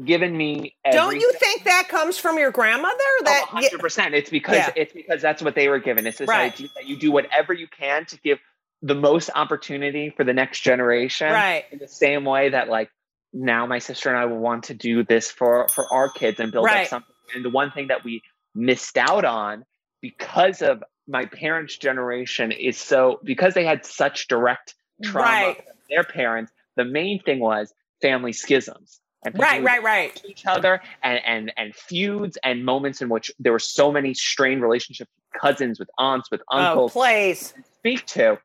[0.06, 2.94] given me Don't you think that comes from your grandmother?
[2.98, 4.14] Oh, that Oh, 100%.
[4.14, 4.72] It's because Yeah.
[4.76, 6.08] it's because that's what they were given.
[6.08, 6.54] It's this Right.
[6.54, 8.40] idea that you do whatever you can to give
[8.82, 11.32] the most opportunity for the next generation.
[11.34, 11.66] right.
[11.72, 12.90] In the same way that like
[13.34, 16.52] now my sister and I will want to do this for for our kids and
[16.52, 16.82] build Right.
[16.84, 17.16] up something.
[17.36, 18.22] And the one thing that we
[18.56, 19.66] missed out on
[20.02, 25.58] because of my parents' generation is so because they had such direct trauma Right.
[25.58, 29.02] from their parents, the main thing was family schisms.
[29.24, 30.22] And Right, right, right.
[30.28, 34.62] each other and, and and feuds and moments in which there were so many strained
[34.62, 37.52] relationships with cousins with aunts with Oh, uncles place.
[37.52, 38.38] to speak to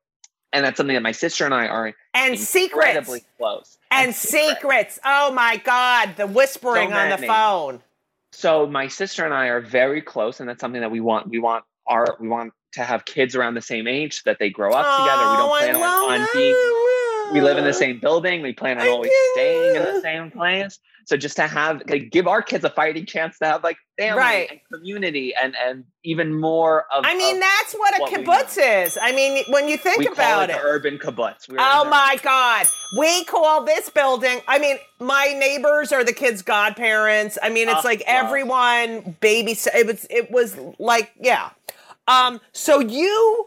[0.52, 3.26] and that's something that my sister and i are And incredibly secrets.
[3.38, 4.98] close And secrets.
[5.04, 6.16] Oh my God.
[6.16, 7.80] The whispering So on the phone.
[8.32, 11.38] so my sister and i are very close and that's something that we want we
[11.38, 14.72] want our we want to have kids around the same age so that they grow
[14.72, 16.56] up together we Oh, don't plan on, on being
[17.32, 20.78] we live in the same building we plan on always staying in the same place
[21.06, 24.18] so just to have like, give our kids a fighting chance to have like family
[24.20, 24.50] Right.
[24.50, 28.86] and community and and even more of I mean, of- that's what a what kibbutz
[28.86, 28.98] is.
[29.00, 30.60] I mean, when you think we about it, it.
[30.62, 31.46] urban kibbutz.
[31.48, 32.66] We're Oh my God.
[32.98, 37.36] We call this building, I mean, my neighbors are the kids' godparents.
[37.42, 38.14] I mean, it's Oh, like wow.
[38.24, 39.66] everyone babys.
[39.74, 41.50] It was, it was like, yeah.
[42.08, 43.46] Um, so you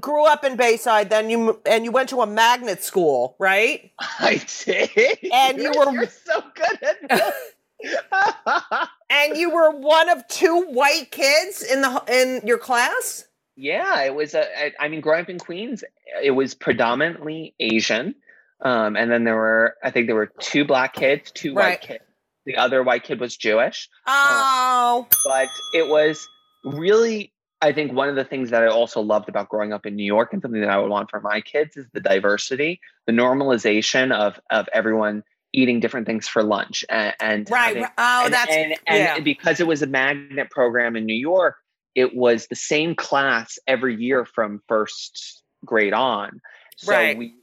[0.00, 3.90] grew up in Bayside, then you, and you went to a magnet school, right?
[3.98, 5.18] I did.
[5.32, 6.78] And you were- so good
[7.10, 7.34] at.
[9.10, 13.24] And you were one of two white kids in the, in your class?
[13.56, 14.42] yeah, it was a.
[14.66, 15.82] I- I mean, growing up in Queens,
[16.22, 18.14] it was predominantly Asian,
[18.62, 19.74] um, and then there were.
[19.82, 21.70] I think there were two black kids, two Right.
[21.70, 22.04] white kids.
[22.46, 26.26] The other white kid was Jewish, Oh, but it was
[26.64, 27.32] really.
[27.60, 30.04] I think one of the things that I also loved about growing up in New
[30.04, 34.12] York and something that I would want for my kids is the diversity, the normalization
[34.12, 37.74] of of everyone eating different things for lunch and, and right.
[37.74, 39.18] having- Oh, and, that's, and, and yeah.
[39.20, 41.56] because it was a magnet program in New York,
[41.94, 46.40] it was the same class every year from first grade on.
[46.76, 47.16] So Right.
[47.18, 47.34] we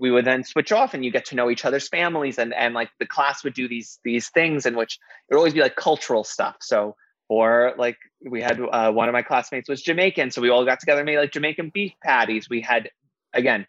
[0.00, 2.72] we would then switch off and you get to know each other's families and and
[2.72, 4.98] like the class would do these these things in which
[5.28, 6.56] it would always be like cultural stuff.
[6.60, 6.96] So
[7.28, 10.80] or like we had uh, one of my classmates was Jamaican, so we all got
[10.80, 12.48] together and made like Jamaican beef patties.
[12.48, 12.90] We had
[13.34, 13.66] again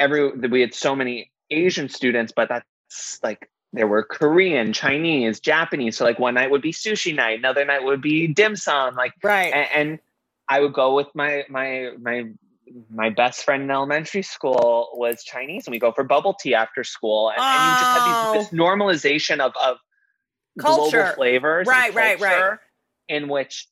[0.00, 5.96] every we had so many Asian students, but that's like there were Korean, Chinese, Japanese.
[5.96, 8.94] So like one night would be sushi night, another night would be dim sum.
[8.94, 9.52] Like right.
[9.52, 9.98] and, and
[10.48, 12.24] I would go with my my my
[12.90, 16.84] my best friend in elementary school was Chinese, and we go for bubble tea after
[16.84, 19.76] school, and, and you just have these, this normalization of of
[20.58, 20.96] Culture.
[20.98, 22.58] global flavors, Right, right, right.
[23.12, 23.68] In which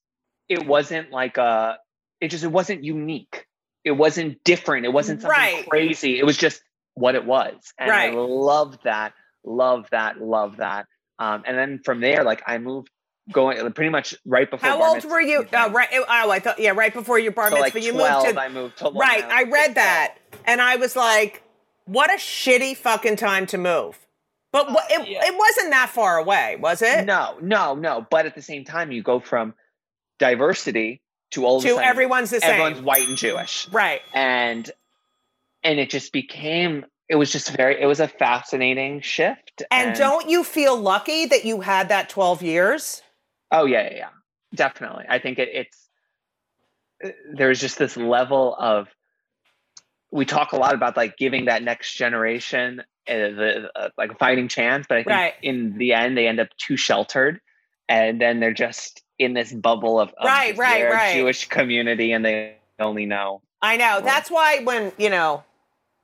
[0.48, 1.78] it wasn't like a
[2.20, 3.46] it just it wasn't unique,
[3.84, 5.66] it wasn't different, it wasn't something Right.
[5.68, 6.18] crazy.
[6.18, 6.62] It was just
[6.94, 8.14] what it was, and I Right.
[8.14, 10.86] loved that, love that, love that.
[11.18, 12.90] Um, and then from there, like I moved
[13.32, 14.68] going pretty much right before.
[14.68, 15.46] How old were you?
[15.52, 15.88] Uh, right.
[15.92, 17.78] Oh, I thought, yeah, right before your bar so mitzvah.
[17.78, 20.96] like you 12, moved to, I moved to Right, I read that and I was
[20.96, 21.42] like,
[21.86, 24.06] what a shitty fucking time to move.
[24.52, 25.20] But it, yeah.
[25.26, 27.04] it wasn't that far away, was it?
[27.06, 28.04] No, no, no.
[28.10, 29.54] But at the same time, you go from
[30.18, 31.00] diversity
[31.32, 32.50] to all To sudden everyone's the same.
[32.50, 34.00] everyone's white and Jewish, Right.
[34.12, 34.68] and
[35.62, 36.84] and it just became.
[37.08, 37.80] It was just very.
[37.80, 39.62] It was a fascinating shift.
[39.70, 43.02] And don't you feel lucky that you had that 12 years?
[43.52, 44.08] Oh yeah, yeah, yeah.
[44.54, 45.04] definitely.
[45.08, 45.88] I think it, it's
[47.34, 48.88] there's just this level of.
[50.12, 52.82] We talk a lot about like giving that next generation
[53.18, 55.34] the uh, like a fighting chance, but I think Right.
[55.42, 57.40] in the end they end up too sheltered,
[57.88, 61.14] and then they're just in this bubble of, of Right, right, right.
[61.14, 63.42] Jewish community, and they only know.
[63.62, 64.00] I know.
[64.02, 65.44] That's why when, you know,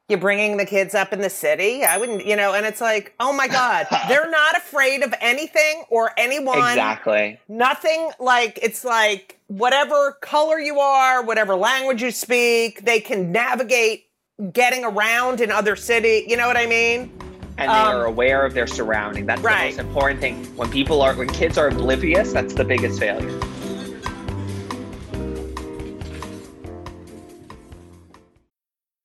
[0.08, 3.14] you're bringing the kids up in the city, I wouldn't, you know, and it's like,
[3.18, 6.58] oh my God, they're not afraid of anything or anyone.
[6.58, 7.40] Exactly.
[7.48, 14.04] Nothing like it's like whatever color you are, whatever language you speak, they can navigate
[14.52, 16.24] getting around in other city.
[16.28, 17.10] You know what I mean?
[17.58, 19.24] And they Um, are aware of their surrounding.
[19.24, 19.74] That's right.
[19.74, 20.44] the most important thing.
[20.56, 23.30] When people are, when kids are oblivious, that's the biggest failure.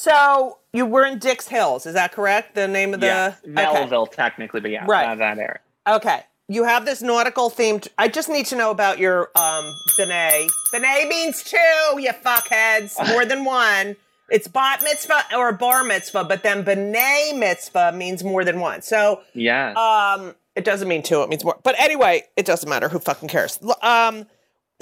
[0.00, 2.54] So you were in Dix Hills, is that correct?
[2.54, 3.50] The name of the yes, okay.
[3.52, 5.18] Melville technically, but yeah, Right.
[5.18, 5.60] that, area.
[5.86, 6.22] Okay.
[6.48, 7.86] You have this nautical themed.
[7.98, 10.48] I just need to know about your um B'nai.
[10.72, 12.94] B'nai means two, you fuckheads.
[13.12, 13.94] More than one.
[14.30, 18.80] It's bat mitzvah or bar mitzvah, but then B'nai mitzvah means more than one.
[18.80, 21.58] So yeah, um it doesn't mean two, it means more.
[21.62, 22.88] But anyway, it doesn't matter.
[22.88, 23.58] Who fucking cares?
[23.82, 24.26] Um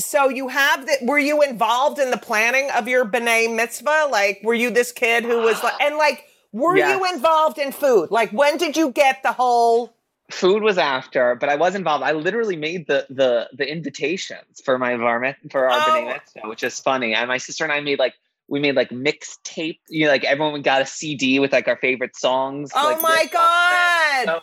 [0.00, 4.08] so you have the were you involved in the planning of your B'nai mitzvah?
[4.10, 6.98] Like were you this kid who was like and like were Yes.
[6.98, 8.10] you involved in food?
[8.10, 9.94] Like when did you get the whole
[10.30, 12.04] food was after, but I was involved.
[12.04, 15.82] I literally made the the the invitations for my varmint for our Oh.
[15.92, 17.14] B'nai Mitzvah, which is funny.
[17.14, 18.14] And my sister and I made like
[18.46, 19.78] we made like mixtape.
[19.88, 22.70] You know, like everyone got a CD with like our favorite songs.
[22.74, 24.26] Oh like, my written on it.
[24.26, 24.26] god!
[24.26, 24.40] So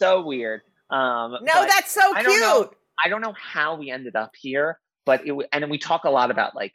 [0.00, 0.60] so weird.
[0.90, 2.26] Um, No, that's so I cute.
[2.26, 2.70] don't know.
[3.04, 6.30] I don't know how we ended up here, but it and we talk a lot
[6.30, 6.74] about like,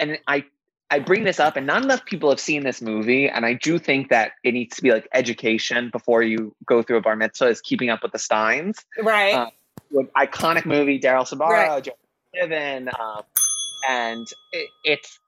[0.00, 0.44] and I
[0.90, 3.78] I bring this up, and not enough people have seen this movie, and I do
[3.78, 7.46] think that it needs to be like education before you go through a bar mitzvah
[7.46, 8.78] is keeping up with the Steins.
[9.00, 9.34] Right.
[9.34, 9.50] Uh,
[10.18, 11.84] iconic movie, Daryl Sabara, Right.
[11.84, 11.92] Joe
[12.34, 13.22] Niven, um,
[13.88, 15.18] and it, it's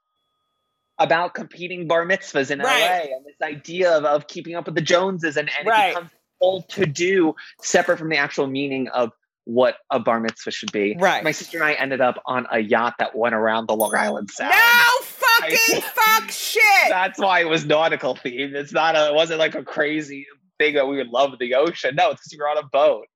[0.99, 3.09] about competing bar mitzvahs in Right.
[3.09, 5.89] LA and this idea of, of keeping up with the Joneses and, and Right.
[5.89, 6.11] it becomes
[6.41, 9.13] all to do separate from the actual meaning of
[9.45, 10.97] what a bar mitzvah should be.
[10.99, 11.23] Right.
[11.23, 14.31] My sister and I ended up on a yacht that went around the Long Island
[14.31, 14.51] Sound.
[14.53, 16.63] no fucking fuck shit.
[16.89, 18.55] That's why it was nautical themed.
[18.55, 20.27] It's not a it wasn't like a crazy
[20.59, 21.95] thing that we would love the ocean.
[21.95, 23.07] No, it's because you were on a boat.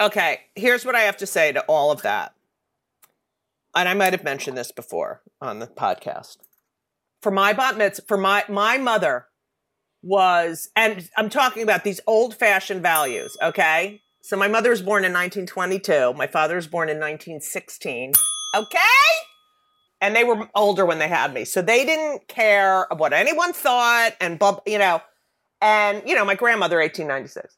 [0.00, 2.34] Okay, here's what I have to say to all of that.
[3.74, 6.38] And I might have mentioned this before on the podcast.
[7.22, 9.26] For my bat mitzvah, for my my mother
[10.02, 14.02] was, and I'm talking about these old fashioned values, okay?
[14.22, 16.14] So my mother was born in 1922.
[16.14, 18.12] My father was born in 1916.
[18.54, 18.78] Okay?
[20.00, 21.44] And they were older when they had me.
[21.44, 25.02] So they didn't care what anyone thought and, you know,
[25.60, 27.56] and, you know, my grandmother, 1896.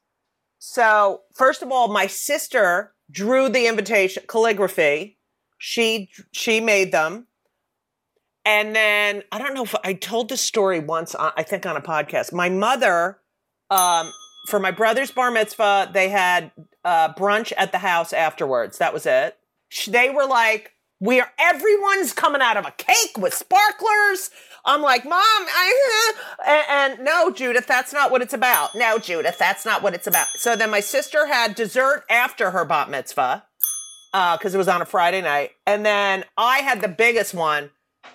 [0.58, 5.18] So, first of all, my sister drew the invitation calligraphy.
[5.58, 7.26] She she made them.
[8.46, 11.76] And then I don't know if I told this story once on, I think on
[11.76, 12.32] a podcast.
[12.32, 13.18] My mother
[13.70, 14.12] um
[14.46, 16.52] for my brother's bar mitzvah, they had
[16.84, 18.78] uh brunch at the house afterwards.
[18.78, 19.36] That was it.
[19.88, 24.30] They were like we are everyone's coming out of a cake with sparklers.
[24.64, 26.12] I'm like, Mom, I
[26.46, 28.74] and, and no, Judith, that's not what it's about.
[28.74, 30.28] No, Judith, that's not what it's about.
[30.36, 33.44] So then my sister had dessert after her bat mitzvah,
[34.12, 35.50] because it was on a Friday night.
[35.66, 37.70] And then I had the biggest one.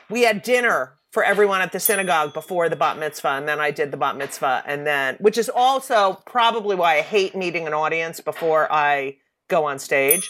[0.10, 3.72] We had dinner for everyone at the synagogue before the bat mitzvah, and then I
[3.72, 7.74] did the bat mitzvah, and then which is also probably why I hate meeting an
[7.74, 9.18] audience before I
[9.50, 10.30] go on stage.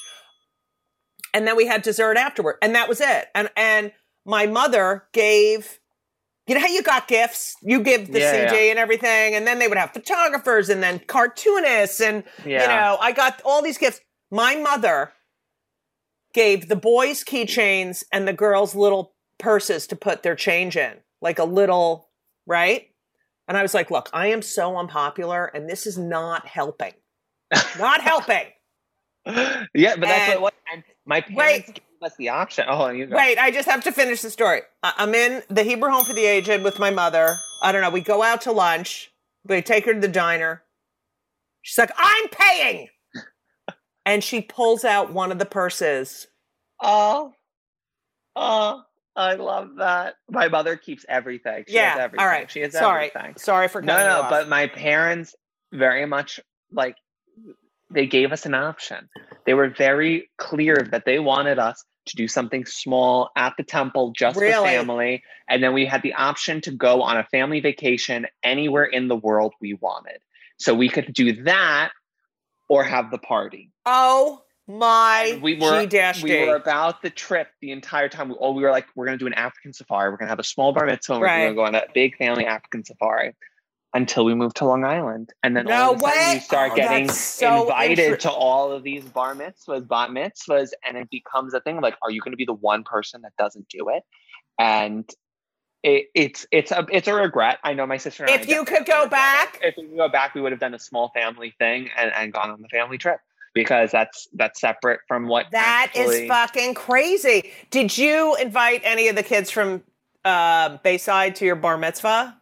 [1.33, 3.27] And then we had dessert afterward and that was it.
[3.35, 3.91] And and
[4.25, 5.79] my mother gave
[6.47, 7.55] you know how you got gifts?
[7.61, 10.99] You give the Yeah, cd and everything and then they would have photographers and then
[11.05, 12.23] cartoonists and
[12.61, 14.01] you know i got all these gifts.
[14.31, 15.11] My mother
[16.33, 21.39] gave the boys keychains and the girls little purses to put their change in like
[21.39, 22.09] a little
[22.45, 22.89] right
[23.47, 26.93] and i was like look i am so unpopular and this is not helping
[27.79, 28.45] not helping
[29.25, 30.83] yeah, but that's And- what it was.
[31.05, 31.75] My parents Wait.
[31.75, 32.65] gave us the option.
[32.67, 33.15] Oh, you go.
[33.15, 34.61] Wait, I just have to finish the story.
[34.81, 37.35] I- I'm in the Hebrew Home for the Aged with my mother.
[37.61, 37.89] I don't know.
[37.89, 39.11] We go out to lunch.
[39.45, 40.63] We take her to the diner.
[41.61, 42.87] She's like, I'm paying.
[44.05, 46.27] and she pulls out one of the purses.
[46.81, 47.33] Oh,
[48.35, 48.83] oh,
[49.19, 50.15] I love that.
[50.31, 51.65] My mother keeps everything.
[51.67, 51.91] She yeah.
[51.91, 52.23] has everything.
[52.23, 52.49] All right.
[52.49, 53.11] She has Sorry.
[53.13, 53.35] everything.
[53.37, 55.35] Sorry for No, no, but my parents
[55.73, 56.39] very much
[56.71, 56.95] like
[57.91, 59.09] they gave us an option.
[59.45, 64.13] They were very clear that they wanted us to do something small at the temple
[64.15, 64.69] just for Really?
[64.69, 65.23] family.
[65.49, 69.17] And then we had the option to go on a family vacation anywhere in the
[69.17, 70.19] world we wanted.
[70.59, 71.91] So we could do that
[72.69, 73.71] or have the party.
[73.85, 78.33] oh my we were G dash we were about the trip the entire time.
[78.39, 80.11] Oh, we were like, we're gonna do an African safari.
[80.11, 81.13] We're gonna have a small bar mitzvah.
[81.13, 83.35] and We're gonna go on a big family African safari
[83.95, 86.33] until we moved to Long Island, and then No all of a sudden way!
[86.35, 90.95] you start Oh, getting so invited to all of these bar mitzvahs, bat mitzvahs, and
[90.95, 91.81] it becomes a thing.
[91.81, 94.03] Like, are you going to be the one person that doesn't do it?
[94.59, 95.09] And
[95.81, 97.57] it, it's it's a it's a regret.
[97.63, 98.25] I know my sister.
[98.25, 100.59] And I If you could go back- if we could go back, we would have
[100.59, 103.19] done a small family thing and, and gone on the family trip
[103.53, 107.51] because that's that's separate from what That is actually- fucking crazy.
[107.71, 109.83] Did you invite any of the kids from
[110.25, 112.37] uh, Bayside to your bar mitzvah?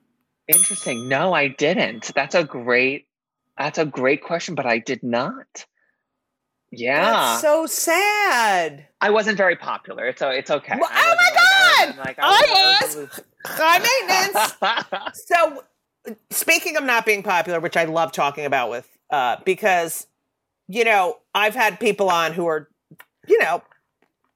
[0.47, 1.07] Interesting.
[1.09, 2.11] No, I didn't.
[2.15, 3.05] That's a great
[3.57, 5.65] that's a great question, but I did not.
[6.71, 7.11] Yeah.
[7.11, 8.87] That's so sad.
[9.01, 10.05] I wasn't very popular.
[10.07, 10.77] It's it's okay.
[10.79, 11.95] Well, oh my like- God!
[11.99, 15.13] I like- I I was- High maintenance.
[15.27, 15.63] So,
[16.29, 20.05] speaking of not being popular, which I love talking about with, uh, because,
[20.67, 22.69] you know, I've had people on who are,
[23.27, 23.61] you know,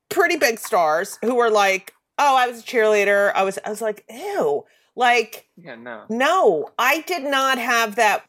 [0.10, 3.32] pretty big stars who are like, oh, I was a cheerleader.
[3.34, 4.66] I was, I was like, ew.
[4.96, 6.04] Like, yeah, no.
[6.10, 8.26] no, I did not have that.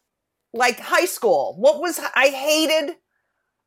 [0.54, 2.96] Like high school, what was I hated?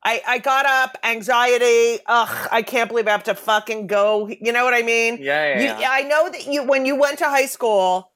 [0.03, 1.99] I I got up, anxiety.
[2.05, 4.27] Ugh, I can't believe I have to fucking go.
[4.29, 5.17] You know what I mean?
[5.19, 5.59] Yeah, yeah.
[5.59, 5.89] You, yeah.
[5.89, 8.11] I know that you when you went to high school,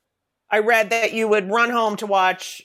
[0.52, 2.62] I read that you would run home to watch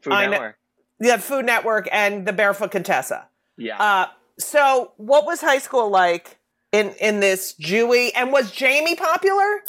[0.00, 0.56] Food I know- Network.
[1.02, 3.26] The Food Network and the Barefoot Contessa.
[3.58, 3.80] Yeah.
[3.80, 4.06] Uh,
[4.38, 6.38] so what was high school like
[6.72, 8.10] in in this Jewy?
[8.16, 9.60] And was Jamie popular?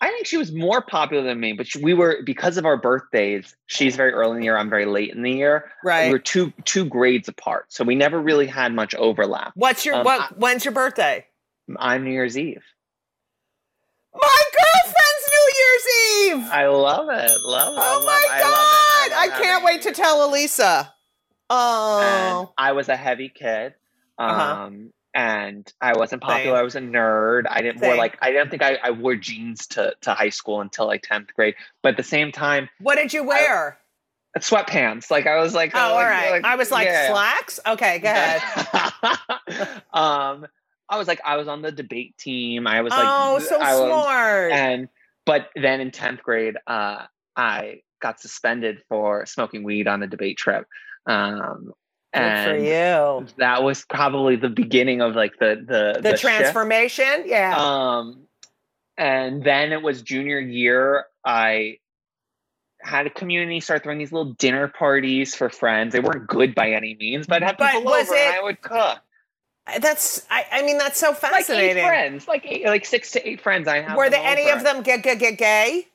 [0.00, 2.76] I think she was more popular than me, but she, we were because of our
[2.76, 3.56] birthdays.
[3.66, 4.56] She's very early in the year.
[4.56, 5.72] I'm very late in the year.
[5.82, 6.06] Right.
[6.06, 9.52] We were two two grades apart, so we never really had much overlap.
[9.56, 10.20] What's your Um, what?
[10.20, 11.26] I- when's your birthday?
[11.78, 12.62] I'm New Year's Eve.
[14.14, 16.52] My girlfriend's New Year's Eve.
[16.52, 17.30] I love it.
[17.44, 17.80] Love it.
[17.82, 18.87] Oh love- my I god!
[19.18, 20.78] I, can't wait to tell Elisa.
[20.80, 20.92] And
[21.50, 23.74] Oh, I was a heavy kid.
[24.18, 24.70] Um, Uh-huh.
[25.14, 26.56] and I wasn't popular.
[26.56, 26.60] Same.
[26.60, 27.44] I was a nerd.
[27.48, 30.60] I didn't wear like I don't think I, I wore jeans to, to high school
[30.60, 31.54] until like 10th grade.
[31.82, 33.78] But at the same time, what did you wear?
[34.38, 35.10] sweatpants.
[35.10, 36.44] Like I was like, oh, all like- right.
[36.44, 37.10] I was like yeah.
[37.10, 37.58] slacks.
[37.66, 38.42] Okay, go ahead.
[39.92, 40.46] um,
[40.88, 42.66] I was like, I was on the debate team.
[42.66, 44.52] I was like, oh, so I was- smart.
[44.52, 44.88] and
[45.24, 47.04] but then in 10th grade, uh,
[47.36, 50.66] I got suspended for smoking weed on a debate trip.
[51.06, 51.72] Um,
[52.14, 53.26] Good and for you.
[53.38, 56.22] that was probably the beginning of like the the The, shift.
[56.22, 57.24] transformation.
[57.26, 57.54] Yeah.
[57.56, 58.22] Um,
[58.96, 61.04] and then it was junior year.
[61.24, 61.78] I
[62.80, 65.92] had a community start throwing these little dinner parties for friends.
[65.92, 68.42] They weren't good by any means, but I'd have But people was over and I
[68.42, 68.98] would cook.
[69.80, 70.24] That's.
[70.30, 71.76] I, I mean, that's so Like fascinating.
[71.76, 73.68] eight friends, like eight, like six to eight friends.
[73.68, 73.98] I have.
[73.98, 74.56] Were there any over.
[74.56, 75.88] of them get get get gay?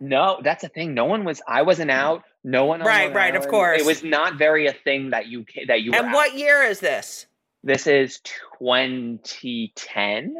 [0.00, 0.94] No, that's a thing.
[0.94, 1.42] No one was.
[1.46, 2.22] I wasn't out.
[2.44, 2.80] No one.
[2.80, 3.80] on Right, right, of course.
[3.80, 5.92] It was not very a thing that you that you.
[5.92, 6.14] And out.
[6.14, 7.26] what year is this?
[7.64, 10.36] This is 2010.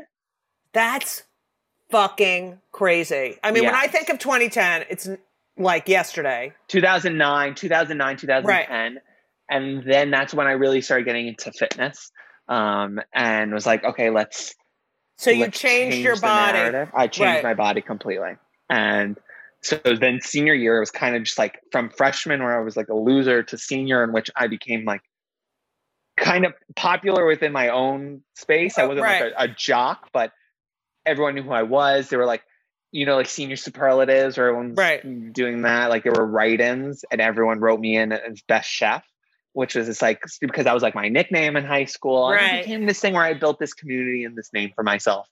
[0.73, 1.25] That's
[1.91, 3.39] fucking crazy.
[3.43, 5.09] I mean, when I think of 2010, it's
[5.57, 6.53] like yesterday.
[6.69, 9.01] 2009, 2009, 2010.
[9.51, 12.13] And then that's when I really started getting into fitness.
[12.49, 14.55] Um, and was like, okay, let's.
[15.17, 16.59] So you let's changed change your body.
[16.59, 16.91] narrative.
[16.95, 17.43] I changed Right.
[17.43, 18.37] my body completely.
[18.71, 19.19] And
[19.69, 22.77] so then senior year it was kind of just like from freshman where I was
[22.77, 25.03] like a loser to senior in which I became like
[26.17, 28.79] kind of popular within my own space.
[28.79, 29.21] I Oh, wasn't right.
[29.25, 30.33] like a, a jock, but
[31.07, 32.09] everyone knew who I was.
[32.09, 32.43] They were like,
[32.91, 35.33] you know, like senior superlatives or everyone's Right.
[35.33, 35.91] doing that.
[35.91, 39.05] Like there were write-ins and everyone wrote me in as best chef,
[39.53, 42.31] which was just like because that was like my nickname in high school.
[42.31, 42.55] And Right.
[42.55, 45.29] it became this thing where I built this community and this name for myself.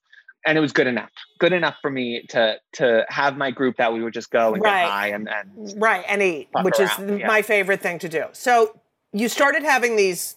[0.47, 1.11] And it was good enough.
[1.41, 4.63] Good enough for me to to have my group that we would just go and
[4.63, 4.83] Right.
[4.83, 7.27] get high and, and Right, and eat, which around, is yeah.
[7.27, 8.25] my favorite thing to do.
[8.33, 8.79] So
[9.13, 10.37] you started having these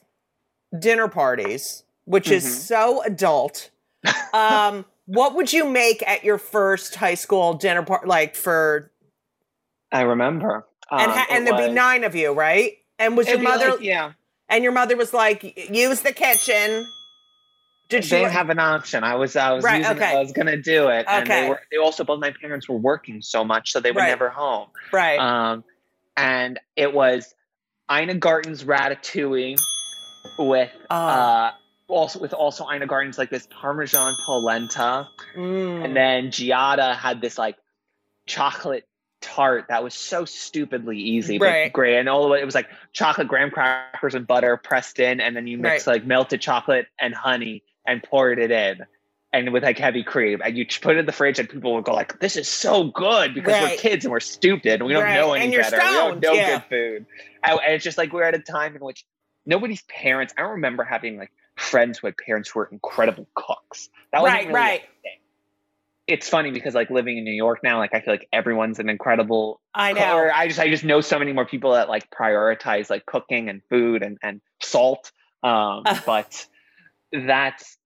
[0.78, 2.50] dinner parties, which is Mhm.
[2.50, 3.70] so adult.
[4.34, 8.92] Um, what would you make at your first high school dinner party, like for?
[9.92, 10.66] I remember.
[10.92, 12.78] and Um, ha- and there'd be nine of you, right?
[12.98, 13.72] And was your it'd be mother?
[13.72, 14.12] like, yeah.
[14.50, 16.88] And your mother was like, "Use the kitchen."
[17.90, 19.04] Did They didn't have an option.
[19.04, 20.16] I was I was Right, using okay.
[20.16, 21.06] I was gonna do it.
[21.08, 21.42] And Okay.
[21.42, 24.10] they were they also both my parents were working so much so they were Right.
[24.10, 24.70] never home.
[24.94, 25.20] right.
[25.20, 25.64] Um
[26.16, 27.34] and it was
[27.92, 29.58] Ina Garten's ratatouille
[30.38, 31.50] with Ah.
[31.50, 31.54] uh
[31.88, 35.08] also with also Ina Garten's like this Parmesan polenta.
[35.36, 35.86] Mm.
[35.86, 37.58] And then Giada had this like
[38.28, 38.88] chocolate
[39.22, 41.74] tart that was so stupidly easy, but Right.
[41.74, 41.98] great.
[41.98, 45.36] And all the way it was like chocolate graham crackers and butter pressed in, and
[45.36, 48.86] then you mix like melted chocolate and honey and poured it in.
[49.32, 51.84] And with like heavy cream, and you put it in the fridge, and people would
[51.84, 55.04] go like, "This is so good," because we're kids and we're stupid and we don't
[55.04, 55.14] Right.
[55.14, 55.78] know any better.
[55.78, 56.50] We don't know yeah.
[56.58, 57.06] good food.
[57.44, 59.06] And and it's just like we're at a time in which
[59.46, 60.34] nobody's parents.
[60.36, 63.90] I don't remember having like friends who had parents who were incredible cooks.
[64.12, 64.82] That wasn't right, really right.
[66.08, 68.90] it's funny because like living in New York now, like I feel like everyone's an
[68.90, 70.18] incredible I know.
[70.18, 73.48] or I just I just know so many more people that like prioritize like cooking
[73.50, 75.12] and food and and salt.
[75.44, 76.00] Um, Uh.
[76.08, 76.48] but
[77.12, 77.78] that's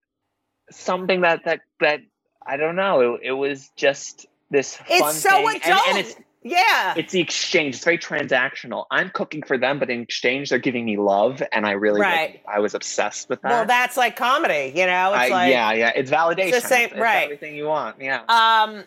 [0.72, 2.02] something that that that
[2.46, 3.16] I don't know.
[3.16, 5.82] It, it was just this fun It's so thing, adult.
[5.90, 6.94] and it's yeah.
[6.98, 7.76] it's the exchange.
[7.76, 8.86] It's very transactional.
[8.92, 12.14] I'm cooking for them, but in exchange, they're giving me love, and I really, like,
[12.14, 12.42] Right.
[12.48, 13.50] I was obsessed with that.
[13.50, 15.14] well, that's like comedy, you know?
[15.14, 16.50] It's I- like yeah, yeah, it's validation.
[16.50, 17.24] It's the same- It's right.
[17.24, 17.96] everything you want.
[18.02, 18.24] Yeah.
[18.28, 18.84] Um,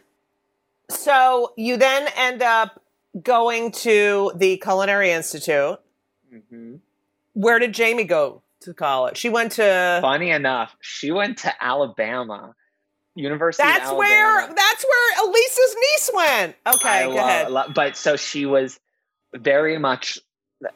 [0.91, 2.83] so you then end up
[3.23, 5.79] going to the Culinary Institute.
[6.33, 6.81] Mhm.
[7.33, 9.17] Where did Jamie go to college?
[9.17, 9.99] She went to.
[10.03, 12.55] Funny enough, she went to Alabama,
[13.15, 13.67] University.
[13.67, 14.47] That's where.
[14.55, 16.57] That's where Elisa's niece went.
[16.67, 17.51] Okay, I go love- ahead.
[17.51, 18.79] love- but so she was
[19.35, 20.19] very much,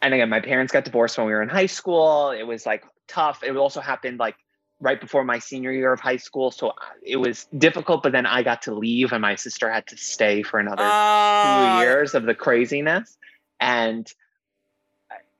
[0.02, 2.30] and again, my parents got divorced when we were in high school.
[2.30, 3.42] It was like tough.
[3.44, 4.36] It also happened like
[4.82, 6.72] right before my senior year of high school, so
[7.02, 8.02] it was difficult.
[8.02, 11.78] But then I got to leave, and my sister had to stay for another Uh,
[11.80, 13.18] two years of the craziness,
[13.60, 14.10] and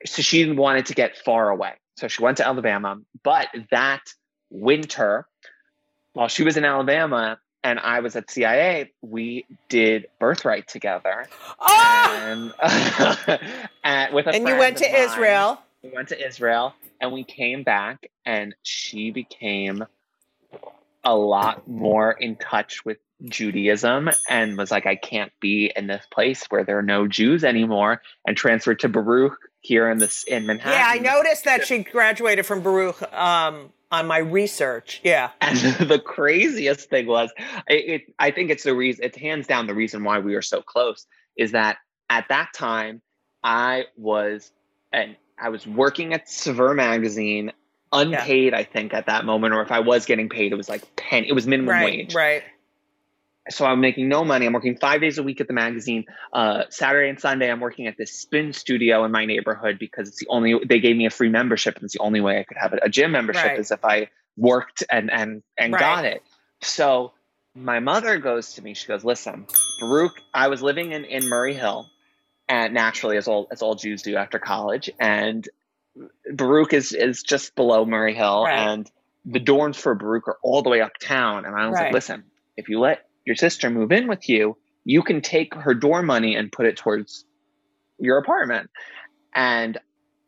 [0.06, 1.72] so she didn't wanted to get far away.
[2.00, 4.00] So she went to Alabama, but that
[4.48, 5.26] winter,
[6.14, 11.26] while she was in Alabama and I was at CIA, we did Birthright together,
[11.60, 13.40] Oh, and,
[13.84, 15.02] and with a and you went to mine.
[15.02, 15.62] Israel.
[15.82, 19.84] We went to Israel, and we came back, and she became
[21.04, 26.06] a lot more in touch with Judaism and was like, I can't be in this
[26.10, 30.46] place where there are no Jews anymore, and transferred to Baruch here in this in
[30.46, 30.72] Manhattan.
[30.72, 35.00] Yeah, I noticed that she graduated from Baruch um, on my research.
[35.04, 35.30] Yeah.
[35.40, 35.58] And
[35.88, 37.30] the craziest thing was,
[37.68, 40.42] it, it, I think it's the reason, it's hands down the reason why we were
[40.42, 41.06] so close
[41.36, 43.02] is that at that time
[43.42, 44.50] I was,
[44.92, 47.52] and I was working at Saveur magazine,
[47.92, 50.96] unpaid, I think at that moment, or if I was getting paid, it was like
[50.96, 51.84] pen, it was minimum Right.
[51.84, 52.14] wage.
[52.14, 52.42] Right.
[53.50, 54.46] So I'm making no money.
[54.46, 56.04] I'm working five days a week at the magazine.
[56.32, 60.18] Uh, Saturday and Sunday, I'm working at this spin studio in my neighborhood because it's
[60.18, 62.56] the only they gave me a free membership, and it's the only way I could
[62.58, 63.58] have a, gym membership Right.
[63.58, 65.80] is if I worked and and and Right.
[65.80, 66.22] got it.
[66.62, 67.12] So
[67.54, 68.74] my mother goes to me.
[68.74, 69.46] She goes, "Listen,
[69.80, 70.20] Baruch.
[70.32, 71.90] I was living in in Murray Hill,
[72.48, 75.48] and naturally, as all as all Jews do after college, and
[76.32, 78.58] Baruch is is just below Murray Hill, Right.
[78.58, 78.90] and
[79.24, 81.44] the dorms for Baruch are all the way uptown.
[81.44, 82.24] And I was like, listen,
[82.56, 86.36] if you let your sister move in with you, you can take her door money
[86.36, 87.24] and put it towards
[87.98, 88.70] your apartment.
[89.34, 89.78] And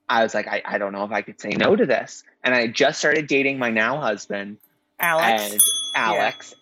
[0.08, 2.22] I was like, I, I don't know if I could say no to this.
[2.44, 4.58] And I just started dating my now husband
[5.00, 5.52] Alex.
[5.52, 5.62] and
[5.94, 6.54] Alex.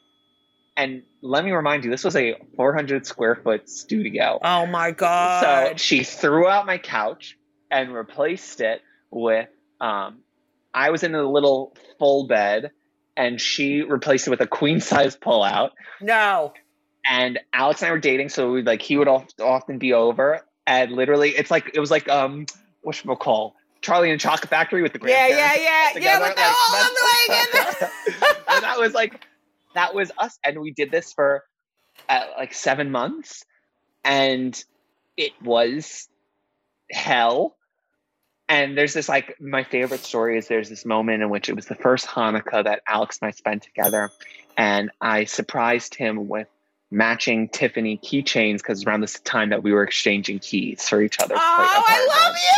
[0.76, 4.38] And let me remind you, this was a 400 square foot studio.
[4.42, 5.72] oh my God.
[5.72, 7.36] So she threw out my couch
[7.70, 9.48] and replaced it with
[9.80, 10.20] um
[10.72, 12.70] I was in a little full bed
[13.20, 15.70] and she replaced it with a queen size pullout.
[16.00, 16.52] no.
[17.08, 20.40] And Alex and I were dating, so we like he would of- often be over
[20.66, 22.46] and literally it's like it was like um
[22.82, 25.98] what call Charlie and Chocolate Factory with the Yeah, yeah, yeah.
[25.98, 27.92] Yeah, with the all like, the way that's-
[28.48, 29.20] and that was like
[29.74, 31.42] that was us and we did this for
[32.08, 33.44] uh, like seven months
[34.04, 34.62] and
[35.16, 36.08] it was
[36.92, 37.56] hell
[38.51, 41.66] and there's this like my favorite story is there's this moment in which it was
[41.66, 44.11] the first hanukkah that alex and i spent together
[44.59, 46.48] and i surprised him with
[46.90, 51.38] matching tiffany keychains because around this time that we were exchanging keys for each other's
[51.40, 52.51] Oh, I love you.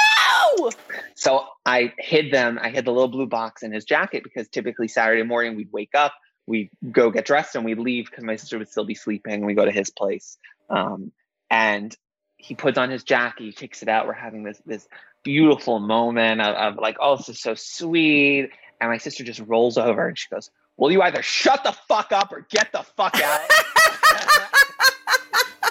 [1.15, 2.59] So I hid them.
[2.61, 5.95] I hid the little blue box in his jacket because typically Saturday morning we'd wake
[5.95, 6.15] up,
[6.47, 9.35] we'd go get dressed, and we'd leave because my sister would still be sleeping.
[9.35, 10.39] And we go to his place,
[10.71, 11.13] um,
[11.51, 11.97] and
[12.37, 13.45] he puts on his jacket.
[13.45, 14.07] He takes it out.
[14.07, 14.87] We're having this this
[15.23, 18.51] beautiful moment of, of like, oh, this is so sweet.
[18.81, 22.11] And my sister just rolls over and she goes, "Will you either shut the fuck
[22.11, 23.41] up or get the fuck out?"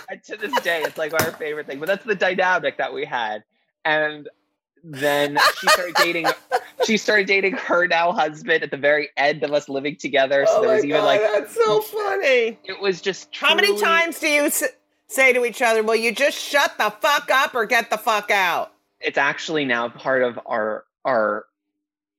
[0.09, 1.79] and to this day, it's like our favorite thing.
[1.79, 3.43] But that's the dynamic that we had.
[3.83, 4.29] And
[4.83, 6.27] then she started dating.
[6.85, 10.45] she started dating her now husband at the very end of us living together.
[10.47, 12.59] So oh there was even God, like that's so funny.
[12.63, 13.35] it was just.
[13.35, 14.49] How many times do you
[15.07, 18.31] say to each other, "Will you just shut the fuck up or get the fuck
[18.31, 18.71] out"?
[19.03, 21.45] It's actually now part of our our.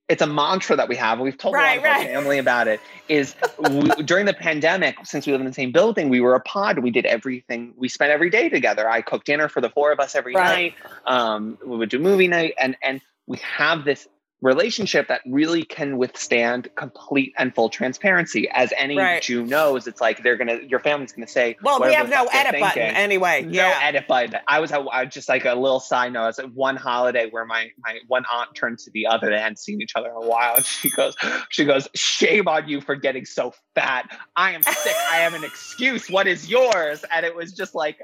[0.08, 1.20] It's a mantra that we have.
[1.20, 2.06] We've told Right, a lot of right.
[2.08, 2.80] our family about it.
[3.08, 6.40] Is we, during the pandemic, since we live in the same building, we were a
[6.40, 6.80] pod.
[6.80, 7.72] We did everything.
[7.76, 8.88] We spent every day together.
[8.90, 10.74] I cooked dinner for the four of us every Right.
[10.74, 10.90] night.
[11.06, 14.06] Um, we would do movie night, and and we have this
[14.42, 18.48] relationship that really can withstand complete and full transparency.
[18.50, 19.22] As any Right.
[19.22, 22.60] Jew knows, it's like they're gonna, your family's gonna say, Well, we have no edit
[22.60, 22.96] button thinking.
[22.96, 23.42] anyway.
[23.42, 23.78] No yeah.
[23.82, 24.40] edit button.
[24.48, 26.22] I was, I just like a little side note.
[26.24, 29.30] I was at one holiday where my my one aunt turned to the other.
[29.30, 31.14] They hadn't seen each other in a while, and she goes,
[31.48, 34.10] she goes, shame on you for getting so fat.
[34.36, 34.94] I am sick.
[35.12, 36.10] I have an excuse.
[36.10, 37.04] What is yours?
[37.14, 37.98] And it was just like,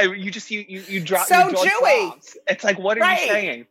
[0.00, 2.06] uh, you just you you you drop So jaw Jewy.
[2.08, 2.36] drops.
[2.48, 3.20] It's like, what are Right.
[3.20, 3.66] you saying?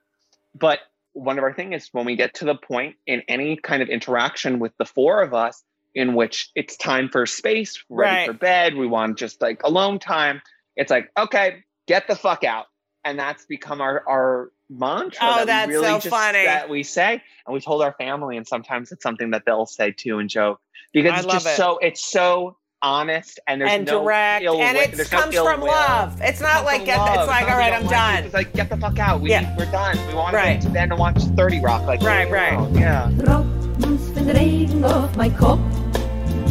[0.54, 0.80] But
[1.14, 3.90] one of our thing is when we get to the point in any kind of
[3.90, 8.28] interaction with the four of us, in which it's time for space, ready Right.
[8.28, 8.76] for bed.
[8.76, 10.42] We want just like alone time.
[10.76, 12.68] It's like, okay, get the fuck out.
[13.04, 15.20] And that's become our, our mantra.
[15.22, 16.46] Oh, that that's really so just, funny.
[16.46, 17.22] That we say.
[17.46, 20.62] And we told our family, and sometimes it's something that they'll say too and joke.
[20.94, 21.58] Because I it's just it.
[21.58, 25.36] so it's so honest and there's and no direct, ill and it there's no comes
[25.36, 25.68] ill from will.
[25.68, 26.20] love.
[26.22, 27.16] It's not Comes like get, love.
[27.20, 28.16] it's like not all right, I'm don't like it.
[28.16, 28.24] done.
[28.26, 29.22] It's like get the fuck out.
[29.22, 29.56] We Yeah.
[29.58, 29.98] we're done.
[30.08, 30.60] We want Right.
[30.62, 31.86] to then watch Thirty Rock.
[31.88, 32.54] Like Right, right.
[32.54, 32.78] alone.
[32.78, 33.10] Yeah.
[33.18, 35.34] Tropfen van regen op mijn.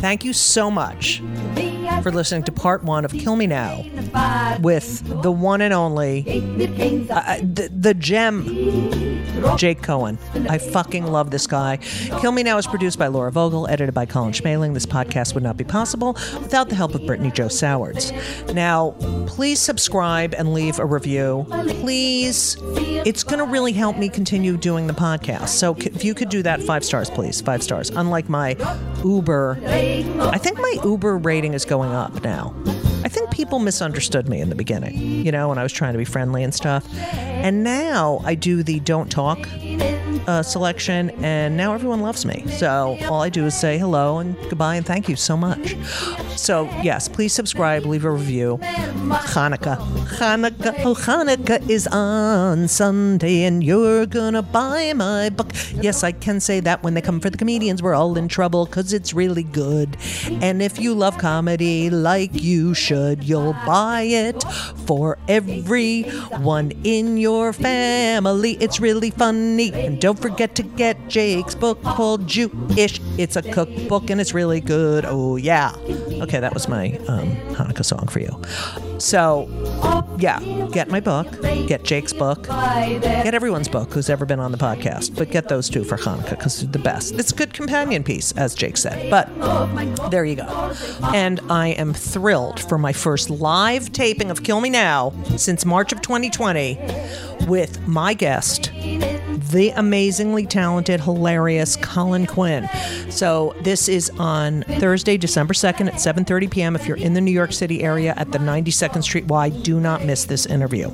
[0.00, 1.20] Thank you so much
[2.02, 3.84] for listening to part one of Kill Me Now
[4.62, 7.26] with the one and only, geeft weer geen zak.
[7.26, 8.44] uh, the, the gem,
[9.56, 10.18] Jake Cohen.
[10.48, 11.78] I fucking love this guy.
[12.20, 14.74] Kill Me Now is produced by Laura Vogel, edited by Colin Schmaling.
[14.74, 18.12] This podcast would not be possible without the help of Brittany Joe Sowards.
[18.52, 18.94] Now,
[19.26, 21.46] please subscribe and leave a review.
[21.80, 22.56] Please.
[22.60, 25.48] It's going to really help me continue doing the podcast.
[25.48, 27.40] So if you could do that, five stars, please.
[27.40, 27.90] Five stars.
[27.90, 28.56] Unlike my
[29.04, 29.58] Uber.
[29.64, 32.54] I think my Uber rating is going up now.
[33.02, 35.98] I think people misunderstood me in the beginning, you know, when I was trying to
[35.98, 36.86] be friendly and stuff.
[36.98, 39.38] And now I do the don't talk
[40.26, 42.44] uh, selection, and now everyone loves me.
[42.48, 45.76] So all I do is say hello and goodbye and thank you so much.
[46.36, 48.58] So, yes, please subscribe, leave a review.
[48.62, 49.76] Hanukkah.
[50.18, 50.74] Hanukkah.
[50.84, 55.52] Oh, Hanukkah is on Sunday, and you're gonna buy my book.
[55.80, 58.66] Yes, I can say that when they come for the comedians, we're all in trouble
[58.66, 59.96] because it's really good.
[60.40, 64.42] And if you love comedy like you should, you'll buy it
[64.86, 68.52] for everyone in your family.
[68.60, 69.72] It's really funny.
[69.72, 73.00] And don't forget to get Jake's book called Jewish.
[73.18, 75.04] It's a cookbook and it's really good.
[75.06, 75.74] Oh, yeah.
[76.22, 78.89] Okay, that was my um, Hanukkah song for you.
[79.00, 79.48] So,
[80.18, 80.40] yeah,
[80.72, 85.16] get my book, get Jake's book, get everyone's book who's ever been on the podcast,
[85.16, 87.14] but get those two for Hanukkah because they're the best.
[87.14, 89.10] It's a good companion piece, as Jake said.
[89.10, 89.30] But
[90.10, 90.74] there you go.
[91.14, 95.92] And I am thrilled for my first live taping of Kill Me Now since March
[95.92, 96.78] of 2020
[97.46, 98.70] with my guest,
[99.50, 102.68] the amazingly talented, hilarious Colin Quinn.
[103.08, 106.76] So this is on Thursday, December 2nd at 7:30 p.m.
[106.76, 108.38] If you're in the New York City area at the
[108.90, 110.90] 92nd Street Y, do not miss this interview.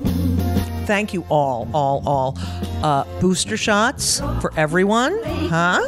[0.86, 2.38] Thank you all, all, all.
[2.82, 5.80] Uh, booster shots for everyone, huh?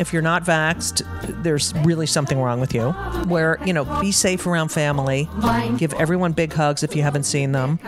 [0.00, 1.02] If you're not vaxxed,
[1.44, 2.90] there's really something wrong with you.
[3.28, 5.28] Where, you know, be safe around family.
[5.76, 7.78] Give everyone big hugs if you haven't seen them.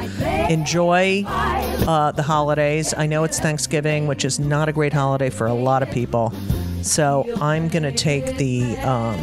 [0.48, 2.94] Enjoy uh, the holidays.
[2.96, 6.32] I know it's Thanksgiving, which is not a great holiday for a lot of people.
[6.82, 9.18] So I'm going to take the um,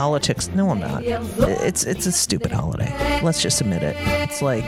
[0.00, 0.48] politics.
[0.54, 1.02] No, I'm not.
[1.04, 2.90] It's, it's a stupid holiday.
[3.22, 3.96] Let's just admit it.
[3.98, 4.64] It's like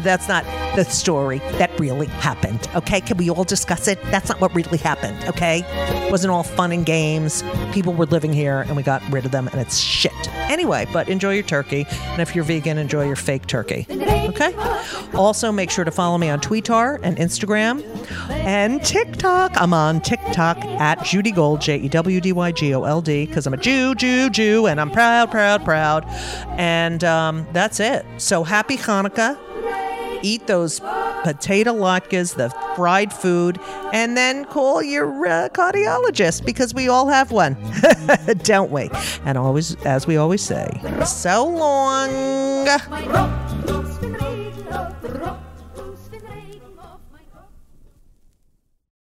[0.00, 0.44] that's not
[0.76, 2.68] the story that really happened.
[2.74, 4.02] Okay, can we all discuss it?
[4.04, 5.16] That's not what really happened.
[5.24, 5.64] Okay,
[6.04, 7.42] it wasn't all fun and games.
[7.72, 10.12] People were living here, and we got rid of them, and it's shit.
[10.50, 13.86] Anyway, but enjoy your turkey, and if you're vegan, enjoy your fake turkey.
[13.90, 14.54] Okay.
[15.14, 17.82] Also, make sure to follow me on Twitter and Instagram
[18.30, 19.52] and TikTok.
[19.60, 23.26] I'm on TikTok at Judy Gold, J E W D Y G O L D,
[23.26, 26.04] because I'm a Jew, Jew, Jew, and I'm proud, proud, proud.
[26.58, 28.04] And um, that's it.
[28.18, 29.38] So happy Hanukkah.
[30.26, 30.80] Eat those
[31.22, 33.60] potato latkes, the fried food,
[33.92, 37.56] and then call your uh, cardiologist because we all have one,
[38.42, 38.90] don't we?
[39.24, 40.68] And always, as we always say,
[41.04, 42.66] so long.